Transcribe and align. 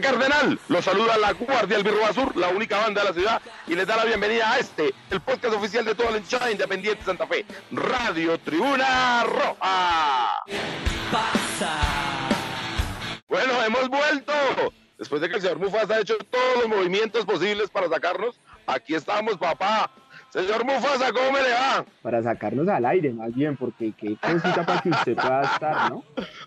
Cardenal. 0.00 0.58
Los 0.68 0.84
saluda 0.84 1.16
la 1.18 1.32
Guardia 1.32 1.76
Albirro 1.76 2.04
Azul, 2.04 2.32
la 2.36 2.48
única 2.48 2.78
banda 2.78 3.02
de 3.02 3.08
la 3.08 3.14
ciudad, 3.14 3.42
y 3.66 3.74
les 3.74 3.86
da 3.86 3.96
la 3.96 4.04
bienvenida 4.04 4.52
a 4.52 4.58
este, 4.58 4.94
el 5.10 5.20
podcast 5.20 5.54
oficial 5.54 5.84
de 5.84 5.94
toda 5.94 6.10
la 6.10 6.18
hinchada 6.18 6.50
independiente 6.50 7.04
Santa 7.04 7.26
Fe, 7.26 7.44
Radio 7.72 8.38
Tribuna 8.38 9.24
Roja. 9.24 10.42
Bueno, 13.28 13.62
hemos 13.64 13.88
vuelto. 13.88 14.32
Después 14.98 15.20
de 15.20 15.28
que 15.28 15.36
el 15.36 15.42
señor 15.42 15.58
Mufasa 15.58 15.94
ha 15.94 16.00
hecho 16.00 16.16
todos 16.30 16.58
los 16.58 16.68
movimientos 16.68 17.24
posibles 17.24 17.70
para 17.70 17.88
sacarnos, 17.88 18.40
aquí 18.66 18.94
estamos, 18.94 19.36
papá. 19.36 19.90
Señor 20.30 20.64
Mufasa, 20.64 21.10
¿cómo 21.10 21.32
me 21.32 21.42
le 21.42 21.50
va? 21.50 21.84
para 22.02 22.22
sacarnos 22.22 22.68
al 22.68 22.84
aire, 22.84 23.12
más 23.12 23.34
bien, 23.34 23.56
porque 23.56 23.92
qué 23.92 24.16
cosita 24.16 24.64
para 24.66 24.80
que 24.82 24.90
usted 24.90 25.14
pueda 25.14 25.42
estar, 25.42 25.90
¿no? 25.90 26.04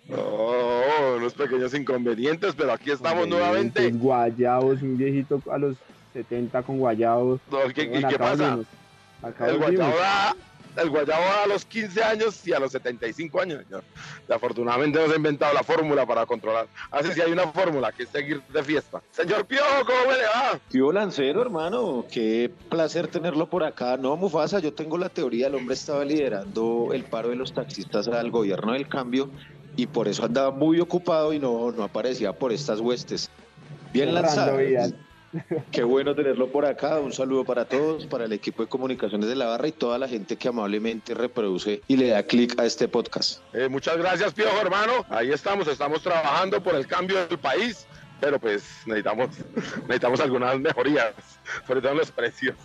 No, 0.08 1.16
unos 1.18 1.34
pequeños 1.34 1.74
inconvenientes, 1.74 2.54
pero 2.56 2.74
aquí 2.74 2.92
estamos 2.92 3.28
nuevamente. 3.28 3.90
Guayabos, 3.92 4.84
un 4.84 4.98
viejito 4.98 5.42
a 5.52 5.58
los 5.58 5.78
70 6.14 6.62
con 6.62 6.78
guayabos. 6.78 7.40
No, 7.50 7.58
¿qué, 7.74 7.88
Bueno, 7.88 8.08
qué 8.08 8.16
acá 8.16 8.24
pasa? 8.24 8.60
El 9.48 9.58
guayabo, 9.58 9.98
da, 9.98 10.36
el 10.76 10.90
guayabo 10.90 11.24
a 11.44 11.48
los 11.48 11.66
15 11.66 12.04
años 12.04 12.48
y 12.48 12.54
a 12.54 12.60
los 12.60 12.72
75 12.72 13.42
años. 13.42 13.64
señor. 13.64 13.84
Y 14.28 14.34
afortunadamente 14.34 15.00
no 15.00 15.08
se 15.08 15.14
ha 15.14 15.18
inventado 15.18 15.54
la 15.54 15.64
fórmula 15.64 16.06
para 16.06 16.26
controlar. 16.26 16.68
Así 16.90 17.12
sí 17.14 17.22
hay 17.22 17.32
una 17.32 17.48
fórmula 17.48 17.92
que 17.92 18.04
es 18.04 18.10
seguir 18.10 18.42
de 18.42 18.64
fiesta. 18.64 19.02
Señor 19.12 19.46
Piojo, 19.46 19.86
¿cómo 19.86 20.12
me 20.12 20.18
le 20.18 20.24
va? 20.24 20.60
Tío 20.70 20.92
Lancero, 20.92 21.42
hermano, 21.42 22.06
qué 22.12 22.52
placer 22.70 23.08
tenerlo 23.08 23.50
por 23.50 23.64
acá. 23.64 23.98
No, 23.98 24.16
Mufasa, 24.16 24.60
yo 24.60 24.74
tengo 24.74 24.98
la 24.98 25.10
teoría, 25.10 25.48
el 25.48 25.56
hombre 25.56 25.76
estaba 25.76 26.06
liderando 26.06 26.90
el 26.94 27.04
paro 27.04 27.30
de 27.30 27.36
los 27.36 27.54
taxistas 27.54 28.08
al 28.08 28.32
gobierno 28.32 28.74
del 28.74 28.88
cambio 28.88 29.30
y 29.76 29.88
por 29.88 30.08
eso 30.08 30.26
andaba 30.26 30.52
muy 30.52 30.80
ocupado 30.80 31.34
y 31.34 31.40
no, 31.40 31.72
no 31.72 31.84
aparecía 31.84 32.34
por 32.34 32.52
estas 32.52 32.80
huestes. 32.80 33.30
Bien 33.94 34.14
lanzado. 34.14 34.58
Qué 35.72 35.84
bueno 35.84 36.16
tenerlo 36.16 36.52
por 36.52 36.66
acá. 36.66 37.00
Un 37.00 37.14
saludo 37.14 37.46
para 37.46 37.66
todos, 37.66 38.06
para 38.06 38.26
el 38.26 38.34
equipo 38.34 38.64
de 38.64 38.70
comunicaciones 38.70 39.30
de 39.30 39.36
la 39.36 39.48
barra 39.48 39.68
y 39.68 39.72
toda 39.72 39.98
la 39.98 40.08
gente 40.08 40.36
que 40.36 40.48
amablemente 40.48 41.14
reproduce 41.14 41.82
y 41.88 41.98
le 41.98 42.10
da 42.10 42.24
clic 42.24 42.60
a 42.60 42.66
este 42.66 42.88
podcast. 42.88 43.42
Eh, 43.54 43.68
muchas 43.70 43.98
gracias, 43.98 44.34
Piojo, 44.34 44.60
hermano. 44.60 45.06
Ahí 45.10 45.32
estamos, 45.32 45.68
estamos 45.68 46.02
trabajando 46.02 46.62
por 46.62 46.76
el 46.76 46.88
cambio 46.88 47.26
del 47.28 47.40
país. 47.40 47.88
Pero 48.20 48.38
pues 48.38 48.64
necesitamos, 48.86 49.30
necesitamos 49.88 50.20
algunas 50.20 50.60
mejorías, 50.60 51.12
sobre 51.66 51.82
todo 51.82 51.94
en 51.94 51.98
los 51.98 52.12
precios. 52.12 52.56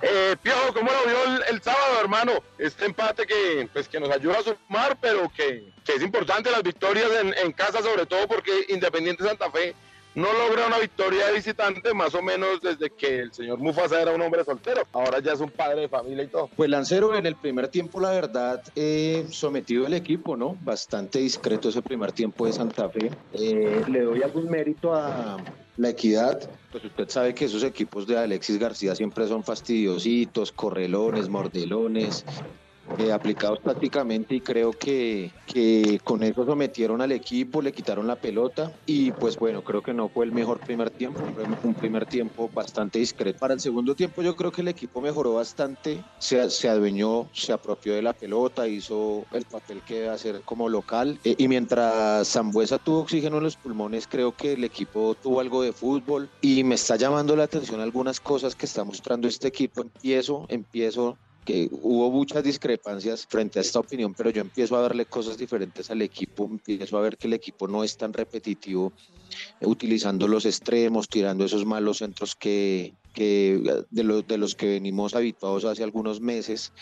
Eh, 0.00 0.36
Piojo, 0.42 0.72
¿cómo 0.72 0.90
lo 0.90 1.06
vio 1.06 1.36
el, 1.36 1.54
el 1.54 1.62
sábado, 1.62 2.00
hermano? 2.00 2.32
Este 2.56 2.86
empate 2.86 3.26
que, 3.26 3.68
pues, 3.74 3.88
que 3.88 4.00
nos 4.00 4.08
ayuda 4.08 4.38
a 4.38 4.42
sumar, 4.42 4.96
pero 5.02 5.30
que, 5.36 5.70
que 5.84 5.92
es 5.96 6.02
importante 6.02 6.50
las 6.50 6.62
victorias 6.62 7.10
en, 7.20 7.34
en 7.44 7.52
casa, 7.52 7.82
sobre 7.82 8.06
todo 8.06 8.26
porque 8.26 8.64
Independiente 8.70 9.22
Santa 9.22 9.50
Fe 9.50 9.74
no 10.14 10.28
logra 10.32 10.66
una 10.66 10.78
victoria 10.78 11.26
de 11.26 11.34
visitante 11.34 11.94
más 11.94 12.14
o 12.14 12.22
menos 12.22 12.60
desde 12.60 12.90
que 12.90 13.20
el 13.20 13.32
señor 13.32 13.58
Mufasa 13.58 14.00
era 14.00 14.12
un 14.12 14.20
hombre 14.20 14.44
soltero. 14.44 14.82
Ahora 14.92 15.20
ya 15.20 15.32
es 15.32 15.40
un 15.40 15.50
padre 15.50 15.82
de 15.82 15.88
familia 15.88 16.24
y 16.24 16.28
todo. 16.28 16.50
Pues 16.54 16.68
Lancero, 16.68 17.14
en 17.16 17.26
el 17.26 17.36
primer 17.36 17.68
tiempo, 17.68 18.00
la 18.00 18.10
verdad, 18.10 18.62
eh, 18.74 19.26
sometido 19.30 19.86
el 19.86 19.94
equipo, 19.94 20.36
¿no? 20.36 20.56
Bastante 20.62 21.18
discreto 21.20 21.70
ese 21.70 21.82
primer 21.82 22.12
tiempo 22.12 22.46
de 22.46 22.52
Santa 22.52 22.88
Fe. 22.88 23.10
Eh, 23.32 23.84
le 23.88 24.00
doy 24.02 24.22
algún 24.22 24.50
mérito 24.50 24.94
a 24.94 25.38
la 25.76 25.88
equidad. 25.88 26.48
Pues 26.70 26.84
usted 26.84 27.08
sabe 27.08 27.34
que 27.34 27.46
esos 27.46 27.62
equipos 27.64 28.06
de 28.06 28.18
Alexis 28.18 28.58
García 28.58 28.94
siempre 28.94 29.26
son 29.26 29.44
fastidiositos, 29.44 30.52
correlones, 30.52 31.28
mordelones. 31.28 32.24
Eh, 32.98 33.12
aplicados 33.12 33.58
prácticamente 33.60 34.34
y 34.34 34.40
creo 34.42 34.70
que, 34.72 35.32
que 35.46 35.98
con 36.04 36.22
eso 36.22 36.44
sometieron 36.44 37.00
al 37.00 37.12
equipo, 37.12 37.62
le 37.62 37.72
quitaron 37.72 38.06
la 38.06 38.20
pelota 38.20 38.72
y 38.86 39.12
pues 39.12 39.36
bueno, 39.38 39.62
creo 39.62 39.82
que 39.82 39.94
no 39.94 40.08
fue 40.10 40.24
el 40.24 40.32
mejor 40.32 40.60
primer 40.60 40.90
tiempo, 40.90 41.32
fue 41.34 41.44
un 41.62 41.74
primer 41.74 42.06
tiempo 42.06 42.50
bastante 42.50 42.98
discreto. 42.98 43.38
Para 43.38 43.54
el 43.54 43.60
segundo 43.60 43.94
tiempo 43.94 44.22
yo 44.22 44.36
creo 44.36 44.52
que 44.52 44.62
el 44.62 44.68
equipo 44.68 45.00
mejoró 45.00 45.34
bastante, 45.34 46.04
se, 46.18 46.50
se 46.50 46.68
adueñó, 46.68 47.30
se 47.32 47.52
apropió 47.52 47.94
de 47.94 48.02
la 48.02 48.12
pelota, 48.12 48.68
hizo 48.68 49.26
el 49.32 49.44
papel 49.46 49.82
que 49.84 49.94
debe 49.94 50.08
hacer 50.10 50.42
como 50.44 50.68
local 50.68 51.18
eh, 51.24 51.34
y 51.38 51.48
mientras 51.48 52.28
Zambuesa 52.30 52.78
tuvo 52.78 53.00
oxígeno 53.00 53.38
en 53.38 53.44
los 53.44 53.56
pulmones, 53.56 54.06
creo 54.06 54.34
que 54.34 54.52
el 54.52 54.64
equipo 54.64 55.14
tuvo 55.14 55.40
algo 55.40 55.62
de 55.62 55.72
fútbol 55.72 56.30
y 56.40 56.64
me 56.64 56.74
está 56.74 56.96
llamando 56.96 57.36
la 57.36 57.44
atención 57.44 57.80
algunas 57.80 58.20
cosas 58.20 58.54
que 58.54 58.66
está 58.66 58.84
mostrando 58.84 59.28
este 59.28 59.48
equipo. 59.48 59.82
Empiezo, 59.82 60.46
empiezo 60.48 61.18
que 61.44 61.68
hubo 61.72 62.10
muchas 62.10 62.44
discrepancias 62.44 63.26
frente 63.26 63.58
a 63.58 63.62
esta 63.62 63.80
opinión, 63.80 64.14
pero 64.14 64.30
yo 64.30 64.40
empiezo 64.40 64.76
a 64.76 64.82
verle 64.82 65.06
cosas 65.06 65.36
diferentes 65.36 65.90
al 65.90 66.02
equipo, 66.02 66.44
empiezo 66.44 66.96
a 66.96 67.00
ver 67.00 67.16
que 67.16 67.26
el 67.26 67.32
equipo 67.32 67.66
no 67.66 67.82
es 67.82 67.96
tan 67.96 68.12
repetitivo, 68.12 68.92
eh, 69.60 69.66
utilizando 69.66 70.28
los 70.28 70.46
extremos, 70.46 71.08
tirando 71.08 71.44
esos 71.44 71.64
malos 71.64 71.98
centros 71.98 72.36
que, 72.36 72.94
que 73.12 73.84
de, 73.90 74.04
los, 74.04 74.26
de 74.26 74.38
los 74.38 74.54
que 74.54 74.66
venimos 74.66 75.14
habituados 75.14 75.64
hace 75.64 75.82
algunos 75.82 76.20
meses. 76.20 76.72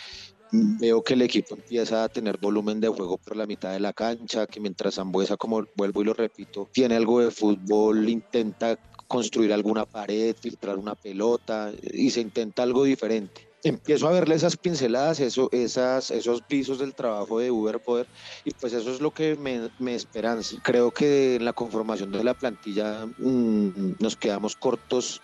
Veo 0.53 1.05
que 1.05 1.15
el 1.15 1.23
equipo 1.23 1.55
empieza 1.55 2.03
a 2.03 2.09
tener 2.09 2.37
volumen 2.39 2.81
de 2.81 2.89
juego 2.89 3.19
por 3.19 3.37
la 3.37 3.47
mitad 3.47 3.73
de 3.73 3.79
la 3.79 3.93
cancha, 3.93 4.49
que 4.49 4.59
mientras 4.59 4.97
Zambuesa, 4.97 5.37
como 5.37 5.65
vuelvo 5.77 6.03
y 6.03 6.05
lo 6.05 6.13
repito, 6.13 6.69
tiene 6.73 6.97
algo 6.97 7.21
de 7.21 7.31
fútbol, 7.31 8.09
intenta 8.09 8.77
construir 9.07 9.53
alguna 9.53 9.87
pared, 9.87 10.35
filtrar 10.37 10.77
una 10.77 10.97
pelota 10.97 11.73
y 11.93 12.11
se 12.11 12.21
intenta 12.21 12.65
algo 12.65 12.83
diferente 12.83 13.50
empiezo 13.63 14.09
a 14.09 14.13
verle 14.13 14.35
esas 14.35 14.57
pinceladas, 14.57 15.21
eso, 15.21 15.49
esas, 15.53 16.11
esos 16.11 16.43
pisos 16.43 16.79
del 16.79 16.95
trabajo 16.95 17.39
de 17.39 17.51
Uber 17.51 17.81
Poder, 17.81 18.07
y 18.45 18.53
pues 18.53 18.73
eso 18.73 18.93
es 18.93 19.01
lo 19.01 19.13
que 19.13 19.37
me, 19.37 19.95
esperanza. 19.95 20.57
Creo 20.63 20.91
que 20.91 21.37
en 21.37 21.45
la 21.45 21.53
conformación 21.53 22.11
de 22.13 22.25
la 22.25 22.35
plantilla 22.35 23.07
mmm, 23.19 23.95
nos 23.99 24.17
quedamos 24.17 24.57
cortos 24.57 25.21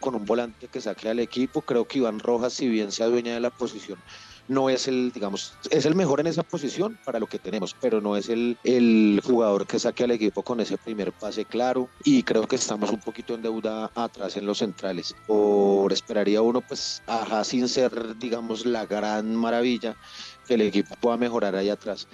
con 0.00 0.14
un 0.14 0.24
volante 0.24 0.68
que 0.68 0.80
saque 0.80 1.08
al 1.08 1.18
equipo. 1.18 1.62
Creo 1.62 1.86
que 1.86 1.98
Iván 1.98 2.20
Rojas, 2.20 2.54
si 2.54 2.68
bien 2.68 2.92
se 2.92 3.02
adueña 3.02 3.34
de 3.34 3.40
la 3.40 3.50
posición, 3.50 3.98
no 4.50 4.68
es 4.68 4.88
el, 4.88 5.12
digamos, 5.12 5.54
es 5.70 5.86
el 5.86 5.94
mejor 5.94 6.18
en 6.18 6.26
esa 6.26 6.42
posición 6.42 6.98
para 7.04 7.20
lo 7.20 7.28
que 7.28 7.38
tenemos, 7.38 7.76
pero 7.80 8.00
no 8.00 8.16
es 8.16 8.28
el, 8.28 8.58
el 8.64 9.22
jugador 9.24 9.64
que 9.64 9.78
saque 9.78 10.02
al 10.02 10.10
equipo 10.10 10.42
con 10.42 10.58
ese 10.58 10.76
primer 10.76 11.12
pase 11.12 11.44
claro 11.44 11.88
y 12.02 12.24
creo 12.24 12.48
que 12.48 12.56
estamos 12.56 12.90
un 12.90 12.98
poquito 12.98 13.34
en 13.34 13.42
deuda 13.42 13.92
atrás 13.94 14.36
en 14.36 14.46
los 14.46 14.58
centrales. 14.58 15.14
Por 15.28 15.92
esperaría 15.92 16.42
uno, 16.42 16.62
pues, 16.62 17.00
ajá, 17.06 17.44
sin 17.44 17.68
ser, 17.68 18.18
digamos, 18.18 18.66
la 18.66 18.86
gran 18.86 19.36
maravilla 19.36 19.94
que 20.48 20.54
el 20.54 20.62
equipo 20.62 20.96
pueda 21.00 21.16
mejorar 21.16 21.54
ahí 21.54 21.70
atrás. 21.70 22.08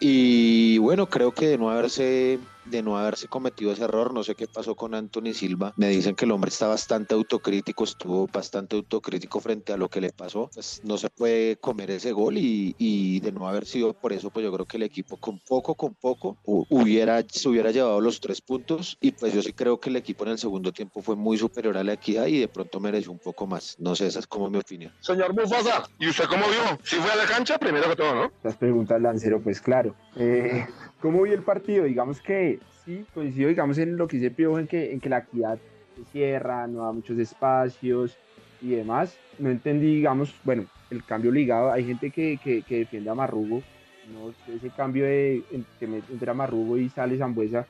Y 0.00 0.78
bueno, 0.78 1.10
creo 1.10 1.32
que 1.32 1.46
de 1.46 1.58
no 1.58 1.70
haberse 1.70 2.38
de 2.64 2.82
no 2.82 2.98
haberse 2.98 3.28
cometido 3.28 3.72
ese 3.72 3.84
error, 3.84 4.12
no 4.12 4.22
sé 4.22 4.34
qué 4.34 4.46
pasó 4.46 4.74
con 4.74 4.94
Anthony 4.94 5.32
Silva. 5.34 5.72
Me 5.76 5.88
dicen 5.88 6.14
que 6.14 6.24
el 6.24 6.30
hombre 6.32 6.50
está 6.50 6.68
bastante 6.68 7.14
autocrítico, 7.14 7.84
estuvo 7.84 8.26
bastante 8.26 8.76
autocrítico 8.76 9.40
frente 9.40 9.72
a 9.72 9.76
lo 9.76 9.88
que 9.88 10.00
le 10.00 10.12
pasó. 10.12 10.50
Pues 10.54 10.80
no 10.84 10.98
se 10.98 11.10
puede 11.10 11.56
comer 11.56 11.90
ese 11.90 12.12
gol 12.12 12.36
y, 12.38 12.74
y 12.78 13.20
de 13.20 13.32
no 13.32 13.48
haber 13.48 13.66
sido 13.66 13.92
por 13.94 14.12
eso, 14.12 14.30
pues 14.30 14.44
yo 14.44 14.52
creo 14.52 14.66
que 14.66 14.76
el 14.76 14.84
equipo 14.84 15.16
con 15.16 15.38
poco, 15.40 15.74
con 15.74 15.94
poco 15.94 16.38
hubiera, 16.44 17.22
se 17.28 17.48
hubiera 17.48 17.70
llevado 17.70 18.00
los 18.00 18.20
tres 18.20 18.40
puntos 18.40 18.96
y 19.00 19.12
pues 19.12 19.32
yo 19.32 19.42
sí 19.42 19.52
creo 19.52 19.80
que 19.80 19.90
el 19.90 19.96
equipo 19.96 20.24
en 20.24 20.32
el 20.32 20.38
segundo 20.38 20.72
tiempo 20.72 21.02
fue 21.02 21.16
muy 21.16 21.38
superior 21.38 21.76
a 21.76 21.84
la 21.84 21.94
equidad 21.94 22.26
y 22.26 22.38
de 22.38 22.48
pronto 22.48 22.80
mereció 22.80 23.12
un 23.12 23.18
poco 23.18 23.46
más. 23.46 23.76
No 23.78 23.94
sé, 23.94 24.06
esa 24.06 24.20
es 24.20 24.26
como 24.26 24.48
mi 24.50 24.58
opinión. 24.58 24.92
Señor 25.00 25.34
Mufasa, 25.34 25.84
¿y 25.98 26.08
usted 26.08 26.24
cómo 26.24 26.46
vio? 26.48 26.78
¿Sí 26.84 26.96
fue 26.96 27.10
a 27.10 27.16
la 27.16 27.26
cancha 27.26 27.58
primero 27.58 27.88
que 27.88 27.96
todo, 27.96 28.14
no? 28.14 28.32
Las 28.42 28.56
preguntas, 28.56 29.00
Lancero, 29.00 29.40
pues 29.42 29.60
claro. 29.60 29.94
Eh, 30.16 30.66
¿Cómo 31.02 31.22
vi 31.22 31.32
el 31.32 31.42
partido? 31.42 31.84
Digamos 31.84 32.20
que 32.22 32.60
sí, 32.84 33.04
coincido, 33.12 33.48
digamos, 33.48 33.76
en 33.78 33.96
lo 33.96 34.06
que 34.06 34.18
dice 34.18 34.30
Piojo, 34.30 34.60
en 34.60 34.68
que, 34.68 34.92
en 34.92 35.00
que 35.00 35.08
la 35.08 35.18
equidad 35.18 35.58
se 35.96 36.04
cierra, 36.04 36.66
no 36.68 36.84
da 36.84 36.92
muchos 36.92 37.18
espacios 37.18 38.16
y 38.60 38.70
demás. 38.70 39.18
No 39.36 39.50
entendí, 39.50 39.96
digamos, 39.96 40.40
bueno, 40.44 40.64
el 40.90 41.04
cambio 41.04 41.32
ligado. 41.32 41.72
Hay 41.72 41.84
gente 41.84 42.12
que, 42.12 42.38
que, 42.42 42.62
que 42.62 42.78
defiende 42.78 43.10
a 43.10 43.14
Marrugo. 43.16 43.62
¿no? 44.06 44.30
Ese 44.46 44.70
cambio 44.70 45.04
de 45.04 45.44
en- 45.50 45.66
que 45.80 45.86
me- 45.88 46.02
entra 46.08 46.34
Marrugo 46.34 46.78
y 46.78 46.88
sale 46.88 47.16
Zambuesa, 47.18 47.66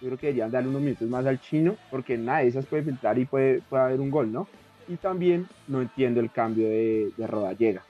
yo 0.00 0.06
creo 0.08 0.18
que 0.18 0.26
deberían 0.28 0.50
darle 0.50 0.70
unos 0.70 0.80
minutos 0.82 1.08
más 1.10 1.26
al 1.26 1.38
chino, 1.38 1.76
porque 1.90 2.14
una 2.14 2.38
de 2.38 2.48
esas 2.48 2.64
puede 2.66 2.82
filtrar 2.82 3.18
y 3.18 3.26
puede, 3.26 3.60
puede 3.68 3.82
haber 3.82 4.00
un 4.00 4.10
gol, 4.10 4.32
¿no? 4.32 4.48
Y 4.88 4.96
también 4.96 5.46
no 5.68 5.82
entiendo 5.82 6.20
el 6.20 6.30
cambio 6.30 6.66
de, 6.66 7.10
de 7.16 7.26
Rodallega. 7.26 7.84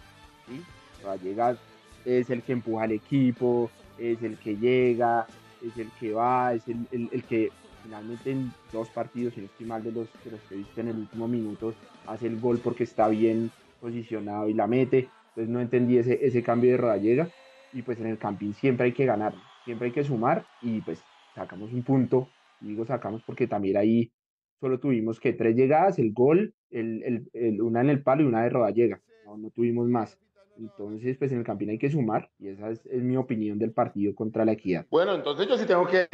Rodallega 1.03 1.57
es 2.05 2.29
el 2.31 2.43
que 2.43 2.53
empuja 2.53 2.85
al 2.85 2.93
equipo, 2.93 3.71
es 4.13 4.23
el 4.23 4.39
que 4.39 4.57
llega, 4.59 5.31
es 5.61 5.77
el 5.77 5.93
que 5.93 6.13
va, 6.13 6.55
es 6.55 6.67
el, 6.69 6.87
el- 6.91 7.09
el 7.13 7.27
que 7.27 7.55
finalmente 7.83 8.31
en 8.31 8.57
dos 8.71 8.91
partidos, 8.91 9.35
si 9.35 9.41
no 9.43 9.49
mal 9.67 9.83
de 9.83 9.93
los, 9.93 10.15
de 10.23 10.31
los 10.31 10.45
que 10.45 10.55
viste 10.57 10.81
en 10.81 10.89
el 10.89 10.99
último 10.99 11.29
minuto, 11.29 11.79
hace 12.05 12.27
el 12.27 12.39
gol 12.39 12.61
porque 12.61 12.85
está 12.85 13.09
bien 13.09 13.55
posicionado 13.79 14.49
y 14.49 14.55
la 14.55 14.67
mete. 14.67 15.15
Entonces 15.29 15.51
no 15.51 15.61
entendí 15.61 15.99
ese, 15.99 16.25
ese 16.27 16.43
cambio 16.43 16.71
de 16.73 16.77
Rodallega 16.77 17.33
y 17.73 17.83
pues 17.83 18.01
en 18.01 18.07
el 18.09 18.19
Campín 18.19 18.53
siempre 18.55 18.87
hay 18.87 18.93
que 18.95 19.07
ganar, 19.07 19.39
siempre 19.65 19.87
hay 19.89 19.93
que 19.93 20.05
sumar 20.05 20.47
y 20.61 20.83
pues 20.83 21.07
sacamos 21.35 21.73
un 21.73 21.85
punto, 21.85 22.35
digo 22.59 22.85
sacamos 22.85 23.23
porque 23.23 23.47
también 23.47 23.77
ahí 23.77 24.13
solo 24.61 24.79
tuvimos 24.81 25.21
que 25.21 25.33
tres 25.33 25.57
llegadas, 25.57 25.99
el 25.99 26.13
gol, 26.13 26.55
el, 26.71 27.29
el, 27.33 27.63
una 27.63 27.81
en 27.81 27.91
el 27.91 28.03
palo 28.03 28.23
y 28.23 28.27
una 28.27 28.43
de 28.43 28.51
Rodallega, 28.51 29.03
no 29.25 29.51
tuvimos 29.51 29.89
más. 29.89 30.19
Entonces, 30.61 31.17
pues 31.19 31.33
en 31.33 31.39
el 31.39 31.45
Campín 31.45 31.71
hay 31.71 31.79
que 31.79 31.91
sumar 31.91 32.31
y 32.39 32.49
esa 32.49 32.71
es, 32.71 32.85
mi 32.93 33.17
opinión 33.17 33.59
del 33.59 33.73
partido 33.73 34.15
contra 34.15 34.45
la 34.45 34.53
Equidad. 34.53 34.87
Bueno, 34.91 35.15
entonces 35.15 35.49
yo 35.49 35.57
sí 35.57 35.65
tengo 35.65 35.87
que, 35.87 36.07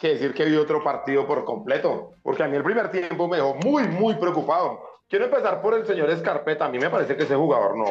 decir 0.00 0.32
que 0.32 0.44
vi 0.44 0.56
otro 0.56 0.82
partido 0.82 1.26
por 1.26 1.44
completo, 1.44 2.12
porque 2.22 2.44
a 2.44 2.48
mí 2.48 2.56
el 2.56 2.62
primer 2.62 2.90
tiempo 2.90 3.26
me 3.28 3.36
dejó 3.38 3.54
muy, 3.56 3.88
muy 3.88 4.14
preocupado. 4.14 4.78
Quiero 5.08 5.26
empezar 5.26 5.60
por 5.60 5.74
el 5.74 5.84
señor 5.84 6.08
Escarpeta. 6.10 6.64
A 6.64 6.70
mí 6.70 6.78
me 6.78 6.88
parece 6.88 7.16
que 7.16 7.24
ese 7.24 7.36
jugador 7.36 7.76
no, 7.76 7.84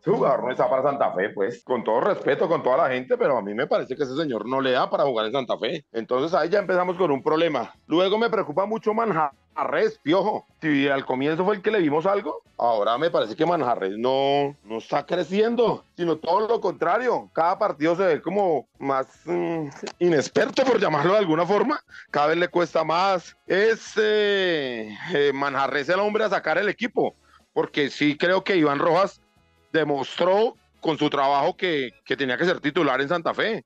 ese 0.00 0.10
jugador 0.10 0.44
no 0.44 0.50
está 0.50 0.68
para 0.68 0.82
Santa 0.82 1.12
Fe, 1.12 1.30
pues. 1.30 1.62
Con 1.62 1.84
todo 1.84 2.00
respeto, 2.00 2.48
con 2.48 2.62
toda 2.62 2.78
la 2.78 2.88
gente, 2.88 3.18
pero 3.18 3.36
a 3.36 3.42
mí 3.42 3.54
me 3.54 3.66
parece 3.66 3.94
que 3.94 4.04
ese 4.04 4.16
señor 4.16 4.48
no 4.48 4.60
le 4.60 4.70
da 4.70 4.88
para 4.88 5.04
jugar 5.04 5.26
en 5.26 5.32
Santa 5.32 5.58
Fe. 5.58 5.84
Entonces 5.92 6.32
ahí 6.32 6.48
ya 6.48 6.60
empezamos 6.60 6.96
con 6.96 7.10
un 7.10 7.22
problema. 7.22 7.74
Luego 7.86 8.18
me 8.18 8.30
preocupa 8.30 8.64
mucho 8.64 8.94
Manjarres, 9.58 9.98
piojo. 9.98 10.46
Si 10.62 10.88
al 10.88 11.04
comienzo 11.04 11.44
fue 11.44 11.56
el 11.56 11.62
que 11.62 11.72
le 11.72 11.80
vimos 11.80 12.06
algo, 12.06 12.42
ahora 12.56 12.96
me 12.96 13.10
parece 13.10 13.34
que 13.34 13.44
Manjarres 13.44 13.98
no, 13.98 14.56
no 14.62 14.78
está 14.78 15.04
creciendo, 15.04 15.84
sino 15.96 16.16
todo 16.16 16.46
lo 16.46 16.60
contrario. 16.60 17.28
Cada 17.32 17.58
partido 17.58 17.96
se 17.96 18.04
ve 18.04 18.22
como 18.22 18.68
más 18.78 19.08
mmm, 19.24 19.68
inexperto, 19.98 20.64
por 20.64 20.80
llamarlo 20.80 21.14
de 21.14 21.18
alguna 21.18 21.44
forma. 21.44 21.80
Cada 22.12 22.28
vez 22.28 22.36
le 22.36 22.48
cuesta 22.48 22.84
más. 22.84 23.36
Es 23.48 23.94
eh, 23.96 24.94
Manjarres 25.34 25.88
el 25.88 25.98
hombre 25.98 26.24
a 26.24 26.30
sacar 26.30 26.56
el 26.58 26.68
equipo, 26.68 27.16
porque 27.52 27.90
sí 27.90 28.16
creo 28.16 28.44
que 28.44 28.56
Iván 28.56 28.78
Rojas 28.78 29.20
demostró 29.72 30.54
con 30.80 30.98
su 30.98 31.10
trabajo 31.10 31.56
que, 31.56 31.90
que, 32.04 32.16
tenía 32.16 32.36
que 32.36 32.44
ser 32.44 32.60
titular 32.60 33.00
en 33.00 33.08
Santa 33.08 33.34
Fe. 33.34 33.64